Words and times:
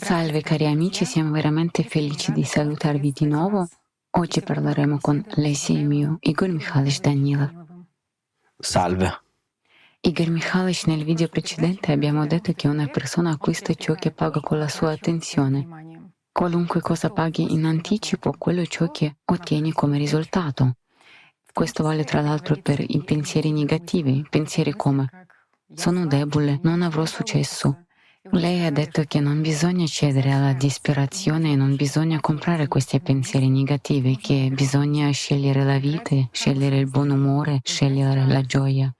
Salve 0.00 0.42
cari 0.42 0.66
amici, 0.66 1.04
siamo 1.04 1.32
veramente 1.32 1.82
felici 1.82 2.30
di 2.30 2.44
salutarvi 2.44 3.10
di 3.10 3.26
nuovo. 3.26 3.66
Oggi 4.10 4.40
parleremo 4.40 4.98
con 5.00 5.24
l'esimio 5.34 6.18
Igor 6.20 6.48
Mikhailovich 6.50 7.00
Danilov. 7.00 7.50
Salve. 8.58 9.20
Igor 10.00 10.30
Mikhailovich, 10.30 10.86
nel 10.86 11.02
video 11.02 11.26
precedente 11.26 11.90
abbiamo 11.90 12.26
detto 12.28 12.52
che 12.52 12.68
una 12.68 12.86
persona 12.86 13.30
acquista 13.30 13.74
ciò 13.74 13.94
che 13.94 14.12
paga 14.12 14.38
con 14.40 14.58
la 14.58 14.68
sua 14.68 14.92
attenzione. 14.92 16.12
Qualunque 16.30 16.80
cosa 16.80 17.10
paghi 17.10 17.52
in 17.52 17.64
anticipo, 17.64 18.32
quello 18.38 18.60
è 18.62 18.66
ciò 18.66 18.90
che 18.92 19.16
ottieni 19.24 19.72
come 19.72 19.98
risultato. 19.98 20.76
Questo 21.52 21.82
vale 21.82 22.04
tra 22.04 22.20
l'altro 22.20 22.56
per 22.62 22.78
i 22.80 23.02
pensieri 23.04 23.50
negativi, 23.50 24.24
pensieri 24.30 24.74
come 24.74 25.08
sono 25.74 26.06
debole, 26.06 26.60
non 26.62 26.82
avrò 26.82 27.04
successo, 27.04 27.86
lei 28.32 28.64
ha 28.64 28.70
detto 28.70 29.02
che 29.06 29.20
non 29.20 29.40
bisogna 29.40 29.86
cedere 29.86 30.32
alla 30.32 30.52
disperazione 30.52 31.52
e 31.52 31.56
non 31.56 31.76
bisogna 31.76 32.20
comprare 32.20 32.68
questi 32.68 33.00
pensieri 33.00 33.48
negativi, 33.48 34.16
che 34.16 34.50
bisogna 34.52 35.10
scegliere 35.10 35.64
la 35.64 35.78
vita, 35.78 36.16
scegliere 36.30 36.78
il 36.78 36.88
buon 36.88 37.10
umore, 37.10 37.60
scegliere 37.62 38.26
la 38.26 38.42
gioia. 38.42 38.92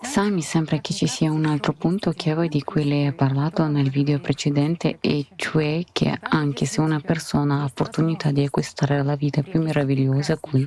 Sa, 0.00 0.30
mi 0.30 0.40
sembra 0.40 0.78
che 0.78 0.94
ci 0.94 1.06
sia 1.06 1.30
un 1.30 1.44
altro 1.44 1.74
punto 1.74 2.12
chiave 2.12 2.48
di 2.48 2.62
cui 2.62 2.84
lei 2.84 3.06
ha 3.06 3.12
parlato 3.12 3.66
nel 3.66 3.90
video 3.90 4.18
precedente, 4.18 4.96
e 5.00 5.26
cioè 5.36 5.84
che 5.92 6.16
anche 6.20 6.64
se 6.64 6.80
una 6.80 7.00
persona 7.00 7.56
ha 7.56 7.62
l'opportunità 7.62 8.30
di 8.30 8.44
acquistare 8.44 9.02
la 9.02 9.14
vita 9.14 9.42
più 9.42 9.60
meravigliosa 9.60 10.38
qui, 10.38 10.66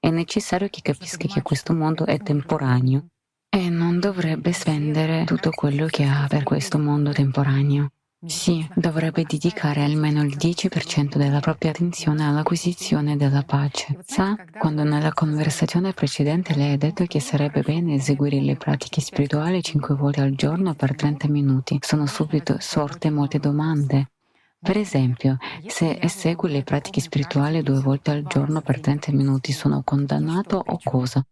è 0.00 0.10
necessario 0.10 0.68
che 0.68 0.80
capisca 0.82 1.28
che 1.28 1.42
questo 1.42 1.72
mondo 1.72 2.04
è 2.04 2.18
temporaneo 2.18 3.06
e 3.48 3.68
non 3.70 4.00
dovrebbe 4.00 4.52
spendere 4.52 5.24
tutto 5.24 5.50
quello 5.50 5.86
che 5.86 6.04
ha 6.04 6.26
per 6.28 6.42
questo 6.42 6.78
mondo 6.78 7.12
temporaneo. 7.12 7.90
Sì, 8.24 8.66
dovrebbe 8.74 9.24
dedicare 9.24 9.84
almeno 9.84 10.22
il 10.22 10.36
10% 10.36 11.16
della 11.16 11.38
propria 11.38 11.70
attenzione 11.70 12.26
all'acquisizione 12.26 13.16
della 13.16 13.42
pace. 13.42 13.98
Sa, 14.04 14.34
quando 14.58 14.82
nella 14.82 15.12
conversazione 15.12 15.92
precedente 15.92 16.54
lei 16.54 16.72
ha 16.72 16.76
detto 16.78 17.04
che 17.04 17.20
sarebbe 17.20 17.60
bene 17.60 17.94
eseguire 17.94 18.40
le 18.40 18.56
pratiche 18.56 19.00
spirituali 19.00 19.62
5 19.62 19.94
volte 19.94 20.22
al 20.22 20.34
giorno 20.34 20.74
per 20.74 20.96
30 20.96 21.28
minuti, 21.28 21.78
sono 21.82 22.06
subito 22.06 22.56
sorte 22.58 23.10
molte 23.10 23.38
domande. 23.38 24.10
Per 24.58 24.76
esempio, 24.76 25.36
se 25.66 25.98
esegue 26.00 26.48
le 26.48 26.62
pratiche 26.64 27.00
spirituali 27.00 27.62
due 27.62 27.80
volte 27.80 28.10
al 28.10 28.24
giorno 28.24 28.60
per 28.60 28.80
30 28.80 29.12
minuti, 29.12 29.52
sono 29.52 29.82
condannato 29.84 30.60
o 30.66 30.80
cosa? 30.82 31.24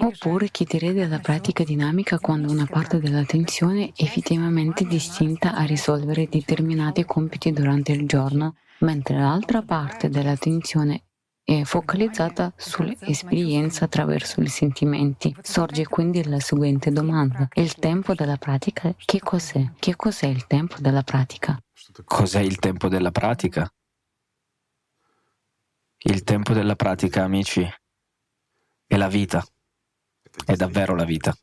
Oppure 0.00 0.48
chiedere 0.50 0.92
della 0.92 1.18
pratica 1.18 1.64
dinamica 1.64 2.18
quando 2.18 2.50
una 2.52 2.66
parte 2.66 3.00
dell'attenzione 3.00 3.92
è 3.96 4.02
effettivamente 4.02 4.84
distinta 4.84 5.54
a 5.54 5.64
risolvere 5.64 6.28
determinati 6.28 7.04
compiti 7.04 7.52
durante 7.52 7.92
il 7.92 8.06
giorno, 8.06 8.56
mentre 8.80 9.18
l'altra 9.18 9.62
parte 9.62 10.08
dell'attenzione 10.08 11.04
è 11.42 11.62
focalizzata 11.64 12.52
sull'esperienza 12.56 13.86
attraverso 13.86 14.40
i 14.40 14.48
sentimenti. 14.48 15.34
Sorge 15.42 15.86
quindi 15.86 16.22
la 16.24 16.40
seguente 16.40 16.90
domanda. 16.90 17.48
Il 17.54 17.74
tempo 17.74 18.14
della 18.14 18.36
pratica 18.36 18.94
che 18.96 19.18
cos'è? 19.20 19.72
Che 19.78 19.96
cos'è 19.96 20.26
il 20.26 20.46
tempo 20.46 20.76
della 20.78 21.02
pratica? 21.02 21.58
Cos'è 22.04 22.40
il 22.40 22.58
tempo 22.58 22.88
della 22.88 23.10
pratica? 23.10 23.68
Il 26.00 26.22
tempo 26.22 26.52
della 26.52 26.76
pratica, 26.76 27.24
amici, 27.24 27.68
è 28.86 28.96
la 28.96 29.08
vita 29.08 29.44
è 30.44 30.54
davvero 30.56 30.94
la 30.94 31.04
vita. 31.04 31.34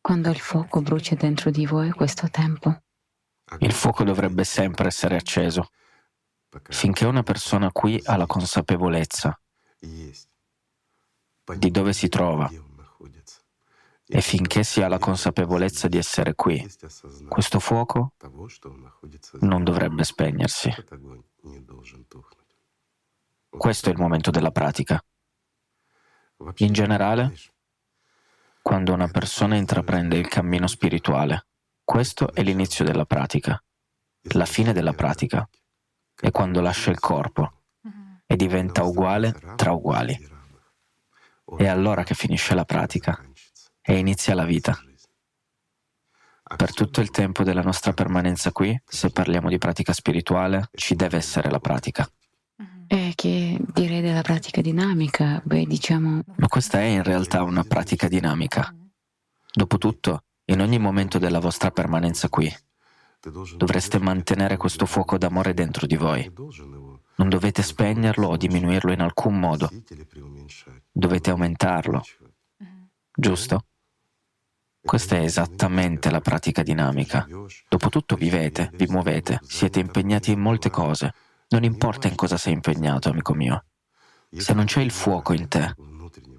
Quando 0.00 0.30
il 0.30 0.38
fuoco 0.38 0.80
brucia 0.80 1.14
dentro 1.14 1.50
di 1.50 1.66
voi 1.66 1.90
questo 1.90 2.28
tempo? 2.30 2.82
Il 3.58 3.72
fuoco 3.72 4.04
dovrebbe 4.04 4.44
sempre 4.44 4.88
essere 4.88 5.16
acceso, 5.16 5.70
finché 6.68 7.06
una 7.06 7.22
persona 7.22 7.70
qui 7.72 8.00
ha 8.04 8.16
la 8.16 8.26
consapevolezza 8.26 9.38
di 9.78 11.70
dove 11.70 11.92
si 11.92 12.08
trova 12.08 12.50
e 14.10 14.20
finché 14.22 14.64
si 14.64 14.80
ha 14.80 14.88
la 14.88 14.98
consapevolezza 14.98 15.86
di 15.88 15.98
essere 15.98 16.34
qui, 16.34 16.66
questo 17.28 17.60
fuoco 17.60 18.14
non 19.40 19.64
dovrebbe 19.64 20.04
spegnersi. 20.04 20.72
Questo 23.50 23.88
è 23.88 23.92
il 23.92 23.98
momento 23.98 24.30
della 24.30 24.50
pratica. 24.50 25.02
In 26.56 26.72
generale, 26.72 27.34
quando 28.68 28.92
una 28.92 29.08
persona 29.08 29.56
intraprende 29.56 30.18
il 30.18 30.28
cammino 30.28 30.66
spirituale. 30.66 31.46
Questo 31.82 32.34
è 32.34 32.42
l'inizio 32.42 32.84
della 32.84 33.06
pratica. 33.06 33.58
La 34.34 34.44
fine 34.44 34.74
della 34.74 34.92
pratica 34.92 35.48
è 36.14 36.30
quando 36.30 36.60
lascia 36.60 36.90
il 36.90 36.98
corpo 36.98 37.62
e 38.26 38.36
diventa 38.36 38.82
uguale 38.82 39.34
tra 39.56 39.72
uguali. 39.72 40.14
È 41.56 41.66
allora 41.66 42.02
che 42.02 42.12
finisce 42.12 42.54
la 42.54 42.66
pratica 42.66 43.18
e 43.80 43.96
inizia 43.96 44.34
la 44.34 44.44
vita. 44.44 44.78
Per 46.54 46.74
tutto 46.74 47.00
il 47.00 47.08
tempo 47.08 47.44
della 47.44 47.62
nostra 47.62 47.94
permanenza 47.94 48.52
qui, 48.52 48.78
se 48.84 49.08
parliamo 49.08 49.48
di 49.48 49.56
pratica 49.56 49.94
spirituale, 49.94 50.68
ci 50.72 50.94
deve 50.94 51.16
essere 51.16 51.48
la 51.48 51.58
pratica. 51.58 52.06
E 52.90 53.12
che 53.14 53.58
direi 53.74 54.00
della 54.00 54.22
pratica 54.22 54.62
dinamica, 54.62 55.42
beh, 55.44 55.66
diciamo... 55.66 56.22
Ma 56.36 56.48
questa 56.48 56.80
è 56.80 56.84
in 56.84 57.02
realtà 57.02 57.42
una 57.42 57.62
pratica 57.62 58.08
dinamica. 58.08 58.74
Dopotutto, 59.52 60.22
in 60.46 60.62
ogni 60.62 60.78
momento 60.78 61.18
della 61.18 61.38
vostra 61.38 61.70
permanenza 61.70 62.30
qui, 62.30 62.50
dovreste 63.56 63.98
mantenere 63.98 64.56
questo 64.56 64.86
fuoco 64.86 65.18
d'amore 65.18 65.52
dentro 65.52 65.86
di 65.86 65.96
voi. 65.96 66.32
Non 67.16 67.28
dovete 67.28 67.62
spegnerlo 67.62 68.28
o 68.28 68.36
diminuirlo 68.38 68.92
in 68.92 69.02
alcun 69.02 69.38
modo. 69.38 69.68
Dovete 70.90 71.30
aumentarlo. 71.30 72.02
Giusto? 73.12 73.64
Questa 74.80 75.16
è 75.16 75.24
esattamente 75.24 76.10
la 76.10 76.20
pratica 76.20 76.62
dinamica. 76.62 77.26
Dopotutto 77.68 78.16
vivete, 78.16 78.70
vi 78.72 78.86
muovete, 78.86 79.40
siete 79.42 79.80
impegnati 79.80 80.30
in 80.30 80.40
molte 80.40 80.70
cose. 80.70 81.12
Non 81.50 81.64
importa 81.64 82.08
in 82.08 82.14
cosa 82.14 82.36
sei 82.36 82.52
impegnato, 82.52 83.08
amico 83.08 83.32
mio. 83.32 83.64
Se 84.30 84.52
non 84.52 84.66
c'è 84.66 84.82
il 84.82 84.90
fuoco 84.90 85.32
in 85.32 85.48
te, 85.48 85.74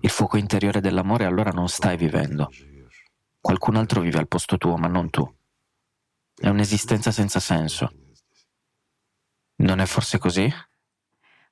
il 0.02 0.10
fuoco 0.10 0.38
interiore 0.38 0.82
dell'amore, 0.82 1.26
allora 1.26 1.50
non 1.50 1.68
stai 1.68 1.98
vivendo. 1.98 2.52
Qualcun 3.42 3.76
altro 3.76 4.02
vive 4.02 4.20
al 4.20 4.28
posto 4.28 4.58
tuo, 4.58 4.78
ma 4.78 4.88
non 4.88 5.10
tu. 5.10 5.28
È 6.36 6.48
un'esistenza 6.48 7.12
senza 7.12 7.40
senso. 7.40 7.92
Non 9.56 9.80
è 9.80 9.86
forse 9.86 10.20
così? 10.20 10.54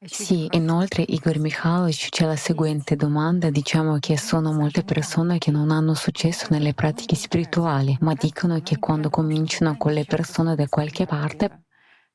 Sì, 0.06 0.48
inoltre 0.52 1.04
Igor 1.08 1.40
Mikhailovich 1.40 2.10
c'è 2.10 2.28
la 2.28 2.36
seguente 2.36 2.96
domanda, 2.96 3.50
diciamo 3.50 3.98
che 3.98 4.20
sono 4.20 4.54
molte 4.54 4.84
persone 4.84 5.40
che 5.40 5.50
non 5.50 5.72
hanno 5.72 5.96
successo 5.96 6.46
nelle 6.52 6.76
pratiche 6.76 7.16
spirituali, 7.16 7.98
ma 8.02 8.14
dicono 8.14 8.62
che 8.62 8.78
quando 8.78 9.10
cominciano 9.10 9.76
con 9.78 9.94
le 9.94 10.06
persone 10.06 10.54
da 10.54 10.68
qualche 10.68 11.08
parte 11.08 11.64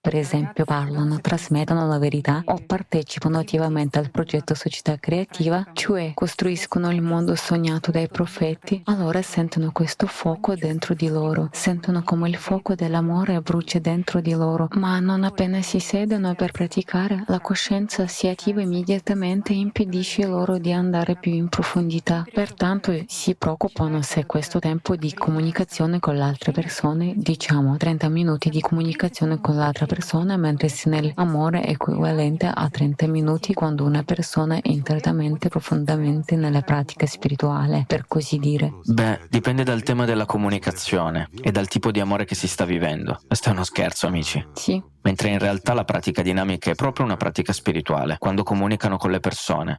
per 0.03 0.17
esempio 0.17 0.65
parlano, 0.65 1.21
trasmettono 1.21 1.87
la 1.87 1.97
verità 1.97 2.43
o 2.47 2.61
partecipano 2.67 3.39
attivamente 3.39 4.01
al 4.01 4.11
progetto 4.11 4.53
società 4.53 4.97
creativa, 4.99 5.65
cioè 5.75 6.11
costruiscono 6.13 6.91
il 6.91 7.01
mondo 7.01 7.37
sognato 7.37 7.93
dai 7.93 8.09
profeti, 8.09 8.83
allora 8.87 9.23
sentono 9.23 9.71
questo 9.71 10.09
fuoco 10.09 10.57
dentro 10.57 10.95
di 10.95 11.07
loro, 11.07 11.51
sentono 11.53 12.03
come 12.03 12.29
il 12.29 12.35
fuoco 12.35 12.75
dell'amore 12.75 13.41
brucia 13.43 13.79
dentro 13.79 14.21
di 14.21 14.33
loro, 14.33 14.67
ma 14.73 14.99
non 14.99 15.23
appena 15.23 15.63
si 15.63 15.79
sedono 15.79 16.35
per 16.35 16.51
praticare, 16.51 17.23
la 17.29 17.39
coscienza 17.39 18.09
si 18.09 18.27
attiva 18.27 18.61
immediatamente 18.61 19.53
e 19.53 19.59
impedisce 19.59 20.27
loro 20.27 20.59
di 20.59 20.73
andare 20.73 21.15
più 21.15 21.33
in 21.33 21.49
profondità. 21.49 22.27
Pertanto 22.33 22.93
si 23.07 23.37
preoccupano 23.37 24.03
se 24.03 24.27
questo 24.27 24.59
tempo 24.59 24.97
di 24.97 25.15
comunicazione 25.15 26.01
con 26.01 26.17
le 26.17 26.23
altre 26.23 26.51
persone, 26.51 27.13
diciamo 27.15 27.77
30 27.77 28.09
minuti 28.09 28.51
di 28.51 28.61
comunicazione 28.61 29.41
con 29.41 29.55
l'altra 29.55 29.87
persona, 29.87 29.91
persona, 29.93 30.39
mentre 30.39 30.71
se 30.71 30.89
nell'amore 30.89 31.61
è 31.61 31.71
equivalente 31.73 32.47
a 32.47 32.67
30 32.71 33.07
minuti 33.09 33.53
quando 33.53 33.85
una 33.85 34.03
persona 34.03 34.57
è 34.57 34.71
internamente 34.71 35.51
profondamente 35.51 36.35
nella 36.35 36.63
pratica 36.63 37.05
spirituale, 37.05 37.85
per 37.87 38.07
così 38.09 38.39
dire. 38.39 38.73
Beh, 38.87 39.27
dipende 39.29 39.65
dal 39.65 39.83
tema 39.83 40.07
della 40.07 40.25
comunicazione 40.25 41.29
e 41.43 41.51
dal 41.51 41.69
tipo 41.69 41.91
di 41.91 42.01
amore 42.01 42.25
che 42.25 42.35
si 42.35 42.49
sta 42.49 42.65
vivendo. 42.65 43.21
Questo 43.27 43.51
è 43.51 43.53
uno 43.53 43.65
scherzo, 43.65 44.07
amici. 44.07 44.43
Sì. 44.55 44.83
Mentre 45.03 45.29
in 45.29 45.39
realtà 45.39 45.75
la 45.75 45.85
pratica 45.85 46.23
dinamica 46.23 46.71
è 46.71 46.75
proprio 46.75 47.05
una 47.05 47.19
pratica 47.19 47.53
spirituale, 47.53 48.17
quando 48.19 48.45
comunicano 48.45 48.97
con 48.97 49.11
le 49.11 49.21
persone 49.21 49.79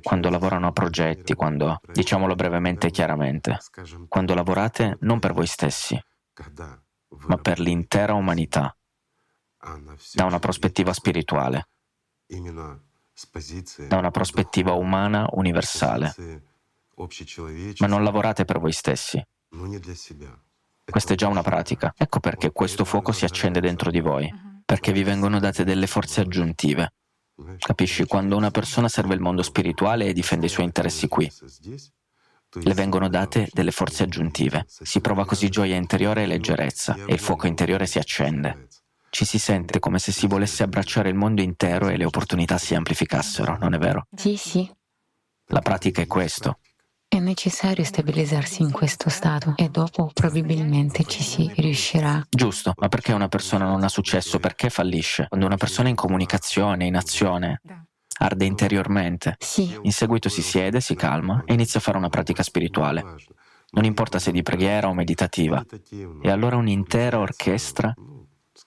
quando 0.00 0.30
lavorano 0.30 0.68
a 0.68 0.72
progetti, 0.72 1.34
quando, 1.34 1.80
diciamolo 1.92 2.36
brevemente 2.36 2.86
e 2.86 2.90
chiaramente, 2.92 3.58
quando 4.06 4.34
lavorate 4.34 4.96
non 5.00 5.18
per 5.18 5.32
voi 5.32 5.46
stessi, 5.46 6.00
ma 7.26 7.36
per 7.36 7.58
l'intera 7.58 8.14
umanità 8.14 8.72
da 10.14 10.24
una 10.24 10.38
prospettiva 10.38 10.92
spirituale, 10.92 11.68
da 13.88 13.96
una 13.96 14.10
prospettiva 14.10 14.72
umana 14.72 15.28
universale. 15.32 16.14
Ma 17.78 17.86
non 17.86 18.02
lavorate 18.02 18.44
per 18.44 18.58
voi 18.58 18.72
stessi. 18.72 19.24
Questa 20.84 21.12
è 21.12 21.16
già 21.16 21.28
una 21.28 21.42
pratica. 21.42 21.92
Ecco 21.96 22.20
perché 22.20 22.50
questo 22.52 22.84
fuoco 22.84 23.12
si 23.12 23.24
accende 23.24 23.60
dentro 23.60 23.90
di 23.90 24.00
voi, 24.00 24.30
perché 24.64 24.92
vi 24.92 25.02
vengono 25.02 25.38
date 25.38 25.64
delle 25.64 25.86
forze 25.86 26.20
aggiuntive. 26.22 26.92
Capisci? 27.58 28.04
Quando 28.04 28.36
una 28.36 28.50
persona 28.50 28.88
serve 28.88 29.14
il 29.14 29.20
mondo 29.20 29.42
spirituale 29.42 30.06
e 30.06 30.12
difende 30.12 30.46
i 30.46 30.50
suoi 30.50 30.66
interessi 30.66 31.08
qui, 31.08 31.30
le 32.52 32.74
vengono 32.74 33.08
date 33.08 33.48
delle 33.52 33.70
forze 33.70 34.02
aggiuntive. 34.02 34.64
Si 34.66 35.00
prova 35.00 35.24
così 35.24 35.48
gioia 35.48 35.76
interiore 35.76 36.24
e 36.24 36.26
leggerezza 36.26 36.96
e 37.06 37.12
il 37.12 37.20
fuoco 37.20 37.46
interiore 37.46 37.86
si 37.86 37.98
accende. 37.98 38.68
Ci 39.12 39.24
si 39.24 39.40
sente 39.40 39.80
come 39.80 39.98
se 39.98 40.12
si 40.12 40.28
volesse 40.28 40.62
abbracciare 40.62 41.08
il 41.08 41.16
mondo 41.16 41.42
intero 41.42 41.88
e 41.88 41.96
le 41.96 42.04
opportunità 42.04 42.58
si 42.58 42.76
amplificassero, 42.76 43.58
non 43.58 43.74
è 43.74 43.78
vero? 43.78 44.06
Sì, 44.14 44.36
sì. 44.36 44.70
La 45.46 45.60
pratica 45.60 46.00
è 46.00 46.06
questo. 46.06 46.60
È 47.08 47.18
necessario 47.18 47.82
stabilizzarsi 47.82 48.62
in 48.62 48.70
questo 48.70 49.10
stato 49.10 49.54
e 49.56 49.68
dopo 49.68 50.12
probabilmente 50.14 51.02
ci 51.02 51.24
si 51.24 51.50
riuscirà. 51.56 52.24
Giusto, 52.30 52.72
ma 52.76 52.88
perché 52.88 53.12
una 53.12 53.26
persona 53.26 53.64
non 53.64 53.82
ha 53.82 53.88
successo? 53.88 54.38
Perché 54.38 54.70
fallisce? 54.70 55.26
Quando 55.28 55.46
una 55.46 55.56
persona 55.56 55.88
è 55.88 55.90
in 55.90 55.96
comunicazione, 55.96 56.86
in 56.86 56.94
azione, 56.94 57.62
arde 58.20 58.44
interiormente. 58.44 59.34
Sì. 59.40 59.76
In 59.82 59.92
seguito 59.92 60.28
si 60.28 60.40
siede, 60.40 60.80
si 60.80 60.94
calma 60.94 61.42
e 61.46 61.54
inizia 61.54 61.80
a 61.80 61.82
fare 61.82 61.98
una 61.98 62.10
pratica 62.10 62.44
spirituale. 62.44 63.04
Non 63.72 63.84
importa 63.84 64.20
se 64.20 64.30
di 64.30 64.42
preghiera 64.42 64.88
o 64.88 64.94
meditativa. 64.94 65.64
E 66.22 66.30
allora 66.30 66.56
un'intera 66.56 67.18
orchestra 67.18 67.92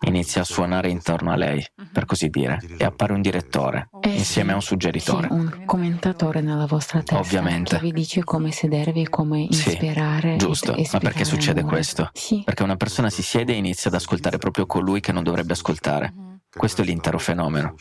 inizia 0.02 0.42
a 0.42 0.44
suonare 0.44 0.90
intorno 0.90 1.32
a 1.32 1.36
lei, 1.36 1.66
per 1.92 2.06
così 2.06 2.30
dire, 2.30 2.60
e 2.78 2.84
appare 2.84 3.14
un 3.14 3.22
direttore 3.22 3.90
Eh, 4.02 4.10
insieme 4.18 4.48
sì. 4.50 4.52
a 4.54 4.56
un 4.56 4.62
suggeritore. 4.62 5.28
Sì, 5.28 5.34
un 5.34 5.64
commentatore 5.66 6.42
nella 6.42 6.66
vostra 6.66 7.00
testa 7.00 7.20
Ovviamente. 7.20 7.78
che 7.78 7.82
vi 7.82 7.92
dice 7.92 8.24
come 8.24 8.52
sedervi, 8.52 9.08
come 9.08 9.48
Sì, 9.52 9.70
ispirare. 9.70 10.36
Giusto, 10.38 10.76
ma 10.92 11.00
perché 11.00 11.24
succede 11.26 11.62
amore. 11.62 11.76
questo? 11.76 12.10
Sì, 12.14 12.42
Perché 12.44 12.64
una 12.64 12.76
persona 12.76 13.10
si 13.10 13.22
siede 13.24 13.54
e 13.54 13.58
inizia 13.58 13.90
ad 13.90 13.96
ascoltare 13.96 14.38
proprio 14.38 14.66
colui 14.66 15.00
che 15.00 15.12
non 15.12 15.24
dovrebbe 15.24 15.54
ascoltare. 15.54 16.14
Questo 16.56 16.82
è 16.82 16.86
l'intero 16.86 17.18
fenomeno. 17.18 17.76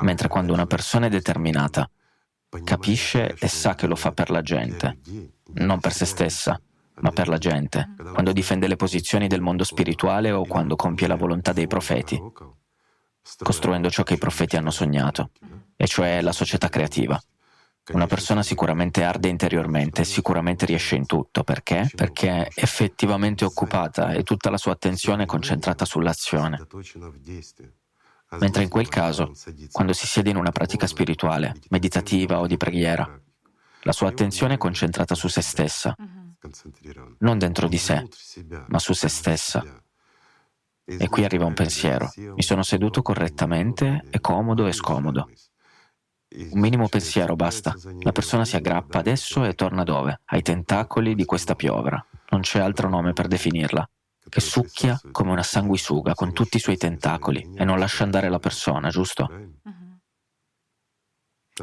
Mentre 0.00 0.28
quando 0.28 0.52
una 0.52 0.66
persona 0.66 1.06
è 1.06 1.08
determinata, 1.10 1.88
capisce 2.64 3.34
e 3.38 3.48
sa 3.48 3.74
che 3.74 3.86
lo 3.86 3.96
fa 3.96 4.12
per 4.12 4.30
la 4.30 4.42
gente, 4.42 4.98
non 5.54 5.78
per 5.80 5.92
se 5.92 6.04
stessa, 6.04 6.60
ma 7.00 7.10
per 7.10 7.28
la 7.28 7.38
gente, 7.38 7.94
quando 8.12 8.32
difende 8.32 8.68
le 8.68 8.76
posizioni 8.76 9.26
del 9.26 9.40
mondo 9.40 9.64
spirituale 9.64 10.30
o 10.30 10.44
quando 10.44 10.76
compie 10.76 11.06
la 11.06 11.16
volontà 11.16 11.52
dei 11.52 11.66
profeti, 11.66 12.20
costruendo 13.38 13.90
ciò 13.90 14.02
che 14.02 14.14
i 14.14 14.18
profeti 14.18 14.56
hanno 14.56 14.70
sognato, 14.70 15.30
e 15.76 15.86
cioè 15.86 16.20
la 16.20 16.32
società 16.32 16.68
creativa. 16.68 17.20
Una 17.92 18.06
persona 18.06 18.42
sicuramente 18.42 19.04
arde 19.04 19.28
interiormente, 19.28 20.04
sicuramente 20.04 20.64
riesce 20.64 20.94
in 20.94 21.04
tutto. 21.04 21.44
Perché? 21.44 21.90
Perché 21.94 22.30
è 22.30 22.48
effettivamente 22.54 23.44
occupata 23.44 24.12
e 24.12 24.22
tutta 24.22 24.48
la 24.48 24.56
sua 24.56 24.72
attenzione 24.72 25.24
è 25.24 25.26
concentrata 25.26 25.84
sull'azione. 25.84 26.66
Mentre 28.40 28.62
in 28.62 28.70
quel 28.70 28.88
caso, 28.88 29.32
quando 29.70 29.92
si 29.92 30.06
siede 30.06 30.30
in 30.30 30.36
una 30.36 30.50
pratica 30.50 30.86
spirituale, 30.86 31.56
meditativa 31.68 32.40
o 32.40 32.46
di 32.46 32.56
preghiera, 32.56 33.20
la 33.82 33.92
sua 33.92 34.08
attenzione 34.08 34.54
è 34.54 34.58
concentrata 34.58 35.14
su 35.14 35.28
se 35.28 35.42
stessa, 35.42 35.94
non 37.18 37.38
dentro 37.38 37.68
di 37.68 37.78
sé, 37.78 38.06
ma 38.68 38.78
su 38.78 38.92
se 38.92 39.08
stessa. 39.08 39.62
E 40.86 41.08
qui 41.08 41.24
arriva 41.24 41.46
un 41.46 41.54
pensiero. 41.54 42.10
Mi 42.16 42.42
sono 42.42 42.62
seduto 42.62 43.00
correttamente, 43.02 44.04
è 44.10 44.20
comodo 44.20 44.66
e 44.66 44.72
scomodo. 44.72 45.30
Un 46.36 46.58
minimo 46.58 46.88
pensiero 46.88 47.36
basta. 47.36 47.74
La 48.00 48.12
persona 48.12 48.44
si 48.44 48.56
aggrappa 48.56 48.98
adesso 48.98 49.44
e 49.44 49.54
torna 49.54 49.84
dove? 49.84 50.20
Ai 50.26 50.42
tentacoli 50.42 51.14
di 51.14 51.24
questa 51.24 51.54
piovra. 51.54 52.04
Non 52.30 52.40
c'è 52.40 52.60
altro 52.60 52.88
nome 52.88 53.12
per 53.12 53.28
definirla. 53.28 53.88
Che 54.28 54.40
succhia 54.40 55.00
come 55.12 55.30
una 55.30 55.42
sanguisuga 55.42 56.14
con 56.14 56.32
tutti 56.32 56.56
i 56.56 56.60
suoi 56.60 56.76
tentacoli 56.76 57.52
e 57.54 57.64
non 57.64 57.78
lascia 57.78 58.04
andare 58.04 58.28
la 58.28 58.38
persona, 58.38 58.88
giusto? 58.88 59.30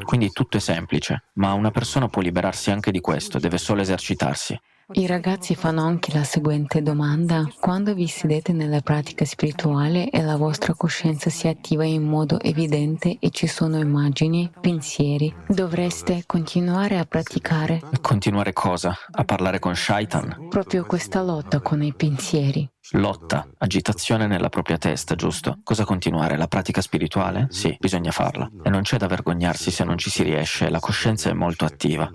Quindi 0.04 0.30
tutto 0.30 0.56
è 0.56 0.60
semplice, 0.60 1.24
ma 1.34 1.52
una 1.52 1.70
persona 1.70 2.08
può 2.08 2.22
liberarsi 2.22 2.70
anche 2.70 2.90
di 2.90 3.00
questo, 3.00 3.38
deve 3.38 3.58
solo 3.58 3.82
esercitarsi. 3.82 4.58
I 4.94 5.06
ragazzi 5.06 5.54
fanno 5.54 5.82
anche 5.82 6.12
la 6.12 6.22
seguente 6.22 6.82
domanda. 6.82 7.48
Quando 7.58 7.94
vi 7.94 8.06
sedete 8.06 8.52
nella 8.52 8.80
pratica 8.80 9.24
spirituale 9.24 10.10
e 10.10 10.22
la 10.22 10.36
vostra 10.36 10.74
coscienza 10.74 11.30
si 11.30 11.48
attiva 11.48 11.84
in 11.84 12.02
modo 12.02 12.38
evidente 12.40 13.16
e 13.18 13.30
ci 13.30 13.46
sono 13.46 13.78
immagini, 13.78 14.50
pensieri, 14.60 15.34
dovreste 15.48 16.24
continuare 16.26 16.98
a 16.98 17.04
praticare 17.04 17.80
continuare 18.00 18.52
cosa? 18.52 18.94
A 19.12 19.24
parlare 19.24 19.58
con 19.58 19.74
Shaitan? 19.74 20.48
proprio 20.50 20.84
questa 20.84 21.22
lotta 21.22 21.60
con 21.60 21.82
i 21.82 21.94
pensieri. 21.94 22.68
Lotta, 22.90 23.48
agitazione 23.58 24.26
nella 24.26 24.50
propria 24.50 24.76
testa, 24.76 25.14
giusto? 25.14 25.60
Cosa 25.62 25.84
continuare? 25.84 26.36
La 26.36 26.46
pratica 26.46 26.82
spirituale? 26.82 27.46
Sì, 27.48 27.74
bisogna 27.78 28.10
farla. 28.10 28.50
E 28.62 28.68
non 28.68 28.82
c'è 28.82 28.98
da 28.98 29.06
vergognarsi 29.06 29.70
se 29.70 29.84
non 29.84 29.96
ci 29.96 30.10
si 30.10 30.22
riesce, 30.22 30.68
la 30.68 30.80
coscienza 30.80 31.30
è 31.30 31.32
molto 31.32 31.64
attiva. 31.64 32.10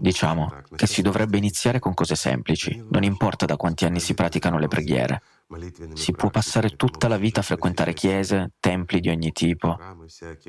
Diciamo 0.00 0.62
che 0.74 0.86
si 0.86 1.02
dovrebbe 1.02 1.36
iniziare 1.36 1.78
con 1.78 1.94
cose 1.94 2.14
semplici, 2.14 2.84
non 2.90 3.02
importa 3.02 3.46
da 3.46 3.56
quanti 3.56 3.84
anni 3.84 4.00
si 4.00 4.14
praticano 4.14 4.58
le 4.58 4.68
preghiere. 4.68 5.22
Si 5.94 6.12
può 6.12 6.30
passare 6.30 6.70
tutta 6.76 7.08
la 7.08 7.16
vita 7.16 7.40
a 7.40 7.42
frequentare 7.42 7.92
chiese, 7.92 8.52
templi 8.58 9.00
di 9.00 9.08
ogni 9.08 9.32
tipo, 9.32 9.78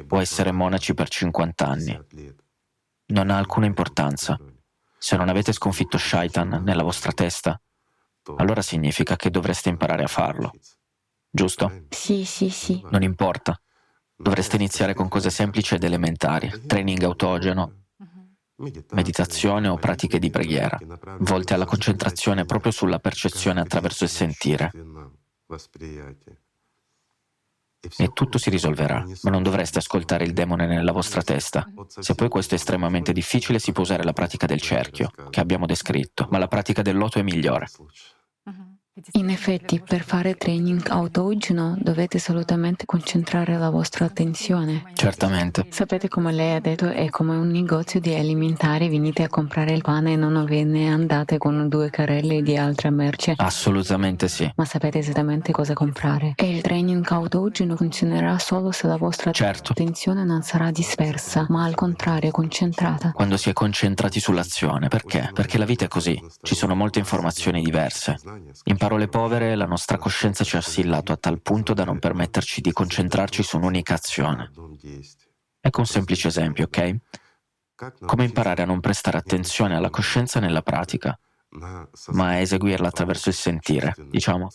può 0.07 0.19
essere 0.19 0.51
monaci 0.51 0.94
per 0.94 1.10
50 1.10 1.68
anni. 1.68 2.00
Non 3.07 3.30
ha 3.30 3.38
alcuna 3.38 3.66
importanza. 3.66 4.40
Se 4.98 5.18
non 5.18 5.30
avete 5.30 5.51
sconfitto 5.51 5.98
Shaitan 5.98 6.62
nella 6.63 6.84
vostra 6.84 7.12
testa, 7.12 7.60
allora 8.38 8.62
significa 8.62 9.16
che 9.16 9.30
dovreste 9.30 9.69
imparare 9.69 10.04
a 10.04 10.07
farlo. 10.07 10.51
Giusto? 11.30 11.86
Sì, 11.90 12.24
sì, 12.24 12.50
sì. 12.50 12.81
Non 12.90 13.04
importa. 13.04 13.60
Dovreste 14.16 14.56
iniziare 14.56 14.94
con 14.94 15.10
cose 15.10 15.30
semplici 15.30 15.75
ed 15.75 15.84
elementari, 15.84 16.50
training 16.66 17.04
autogeno, 17.04 17.82
meditazione 18.92 19.68
o 19.68 19.78
pratiche 19.78 20.20
di 20.20 20.30
preghiera, 20.30 20.80
volte 21.20 21.54
alla 21.54 21.66
concentrazione 21.66 22.46
proprio 22.46 22.72
sulla 22.72 23.00
percezione 23.00 23.62
attraverso 23.62 24.04
il 24.04 24.10
sentire. 24.10 24.72
E 27.98 28.14
tutto 28.14 28.38
si 28.38 28.50
risolverà, 28.50 29.06
ma 29.24 29.30
non 29.30 29.44
dovreste 29.44 29.80
ascoltare 29.80 30.24
il 30.24 30.32
demone 30.32 30.66
nella 30.68 30.94
vostra 30.94 31.22
testa. 31.22 31.68
Se 31.88 32.16
poi 32.16 32.30
questo 32.30 32.56
è 32.56 32.58
estremamente 32.58 33.12
difficile, 33.12 33.60
si 33.60 33.74
può 33.74 33.84
usare 33.84 34.04
la 34.04 34.14
pratica 34.14 34.46
del 34.46 34.62
cerchio, 34.62 35.12
che 35.30 35.42
abbiamo 35.42 35.66
descritto, 35.66 36.28
ma 36.32 36.38
la 36.38 36.48
pratica 36.48 36.82
del 36.82 36.96
loto 36.96 37.20
è 37.20 37.24
migliore. 37.24 37.68
In 39.13 39.31
effetti, 39.31 39.81
per 39.81 40.04
fare 40.04 40.35
training 40.35 40.88
autogeno 40.90 41.76
dovete 41.80 42.18
assolutamente 42.18 42.85
concentrare 42.85 43.57
la 43.57 43.71
vostra 43.71 44.06
attenzione. 44.06 44.83
Certamente. 44.94 45.66
Sapete 45.69 46.07
come 46.07 46.31
lei 46.31 46.54
ha 46.54 46.59
detto, 46.59 46.88
è 46.88 47.09
come 47.09 47.35
un 47.35 47.47
negozio 47.47 48.00
di 48.00 48.14
alimentari, 48.14 48.90
venite 48.90 49.23
a 49.23 49.30
comprare 49.30 49.73
il 49.73 49.81
pane 49.81 50.14
e 50.14 50.16
non 50.16 50.45
ve 50.45 50.64
ne 50.64 50.92
andate 50.92 51.40
con 51.40 51.68
due 51.69 51.90
carrelli 51.90 52.44
di 52.44 52.56
altra 52.56 52.92
merce. 52.92 53.33
Assolutamente 53.35 54.28
sì. 54.28 54.47
Ma 54.56 54.66
sapete 54.66 55.00
esattamente 55.00 55.52
cosa 55.52 55.73
comprare. 55.73 56.33
E 56.35 56.56
il 56.56 56.62
training 56.62 57.04
autogeno 57.09 57.76
funzionerà 57.76 58.38
solo 58.38 58.71
se 58.71 58.85
la 58.85 58.97
vostra 58.97 59.31
Certo. 59.31 59.71
attenzione 59.71 60.23
non 60.23 60.44
sarà 60.44 60.69
dispersa, 60.69 61.47
ma 61.50 61.64
al 61.64 61.73
contrario 61.73 62.30
concentrata. 62.30 63.12
Quando 63.12 63.38
si 63.38 63.50
è 63.50 63.54
concentrati 63.54 64.19
sull'azione. 64.19 64.88
Perché? 64.88 65.31
Perché 65.33 65.57
la 65.57 65.66
vita 65.66 65.85
è 65.85 65.88
così. 65.88 66.23
Ci 66.44 66.54
sono 66.54 66.76
molte 66.76 67.00
informazioni 67.00 67.64
diverse. 67.64 68.18
In 68.66 68.81
parole 68.83 69.07
povere, 69.07 69.56
la 69.56 69.66
nostra 69.66 69.97
coscienza 69.97 70.44
ci 70.44 70.57
ha 70.57 70.59
assillato 70.59 71.13
a 71.13 71.16
tal 71.16 71.42
punto 71.42 71.73
da 71.73 71.85
non 71.85 71.99
permetterci 71.99 72.59
di 72.59 72.73
concentrarci 72.73 73.42
su 73.42 73.56
un'unica 73.56 73.94
azione. 73.94 74.52
Ecco 75.61 75.80
un 75.80 75.85
semplice 75.85 76.28
esempio, 76.28 76.66
ok? 76.66 76.95
Come 78.06 78.25
imparare 78.25 78.63
a 78.63 78.66
non 78.66 78.81
prestare 78.81 79.18
attenzione 79.18 79.78
alla 79.78 79.90
coscienza 79.90 80.42
nella 80.42 80.61
pratica, 80.61 81.18
ma 82.07 82.28
a 82.28 82.35
eseguirla 82.35 82.90
attraverso 82.90 83.30
il 83.30 83.35
sentire, 83.35 83.95
diciamo, 84.09 84.49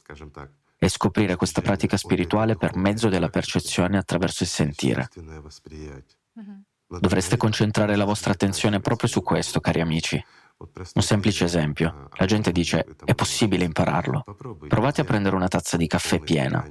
e 0.79 0.89
scoprire 0.91 1.37
questa 1.37 1.63
pratica 1.63 1.97
spirituale 1.97 2.57
per 2.57 2.77
mezzo 2.77 3.09
della 3.09 3.31
percezione 3.31 3.97
attraverso 3.97 4.43
il 4.43 4.51
sentire. 4.51 5.09
Dovreste 6.87 7.39
concentrare 7.39 7.97
la 7.97 8.05
vostra 8.05 8.33
attenzione 8.33 8.81
proprio 8.81 9.09
su 9.09 9.23
questo, 9.23 9.61
cari 9.61 9.81
amici. 9.81 10.23
Un 10.59 11.03
semplice 11.03 11.45
esempio. 11.45 12.09
La 12.17 12.27
gente 12.27 12.51
dice, 12.51 12.85
è 13.05 13.15
possibile 13.15 13.65
impararlo. 13.65 14.25
Provate 14.67 15.03
a 15.03 15.05
prendere 15.05 15.37
una 15.37 15.47
tazza 15.47 15.77
di 15.77 15.87
caffè 15.87 16.19
piena, 16.19 16.69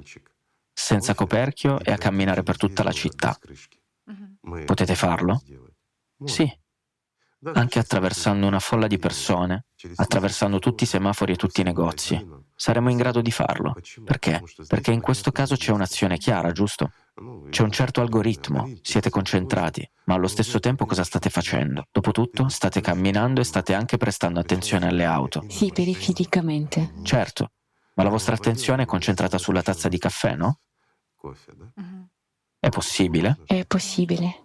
senza 0.73 1.15
coperchio 1.15 1.79
e 1.79 1.91
a 1.91 1.97
camminare 1.97 2.43
per 2.43 2.57
tutta 2.57 2.83
la 2.83 2.91
città. 2.91 3.37
Potete 4.65 4.95
farlo? 4.95 5.41
Sì. 6.25 6.51
Anche 7.53 7.79
attraversando 7.79 8.45
una 8.45 8.59
folla 8.59 8.87
di 8.87 8.97
persone, 8.97 9.66
attraversando 9.95 10.59
tutti 10.59 10.83
i 10.83 10.87
semafori 10.87 11.33
e 11.33 11.35
tutti 11.35 11.61
i 11.61 11.63
negozi, 11.63 12.25
saremo 12.55 12.89
in 12.89 12.97
grado 12.97 13.21
di 13.21 13.31
farlo. 13.31 13.75
Perché? 14.03 14.41
Perché 14.67 14.91
in 14.91 15.01
questo 15.01 15.31
caso 15.31 15.55
c'è 15.55 15.71
un'azione 15.71 16.17
chiara, 16.17 16.51
giusto? 16.51 16.91
C'è 17.49 17.63
un 17.63 17.71
certo 17.71 18.01
algoritmo, 18.01 18.71
siete 18.81 19.09
concentrati, 19.09 19.87
ma 20.05 20.15
allo 20.15 20.27
stesso 20.27 20.59
tempo 20.59 20.85
cosa 20.85 21.03
state 21.03 21.29
facendo? 21.29 21.87
Dopotutto 21.91 22.47
state 22.49 22.81
camminando 22.81 23.41
e 23.41 23.43
state 23.43 23.73
anche 23.73 23.97
prestando 23.97 24.39
attenzione 24.39 24.87
alle 24.87 25.05
auto. 25.05 25.43
Sì, 25.47 25.71
perifericamente. 25.71 26.93
Certo, 27.03 27.51
ma 27.95 28.03
la 28.03 28.09
vostra 28.09 28.35
attenzione 28.35 28.83
è 28.83 28.85
concentrata 28.85 29.37
sulla 29.37 29.61
tazza 29.61 29.87
di 29.89 29.97
caffè, 29.97 30.35
no? 30.35 30.59
È 32.59 32.69
possibile? 32.69 33.39
È 33.45 33.65
possibile. 33.65 34.43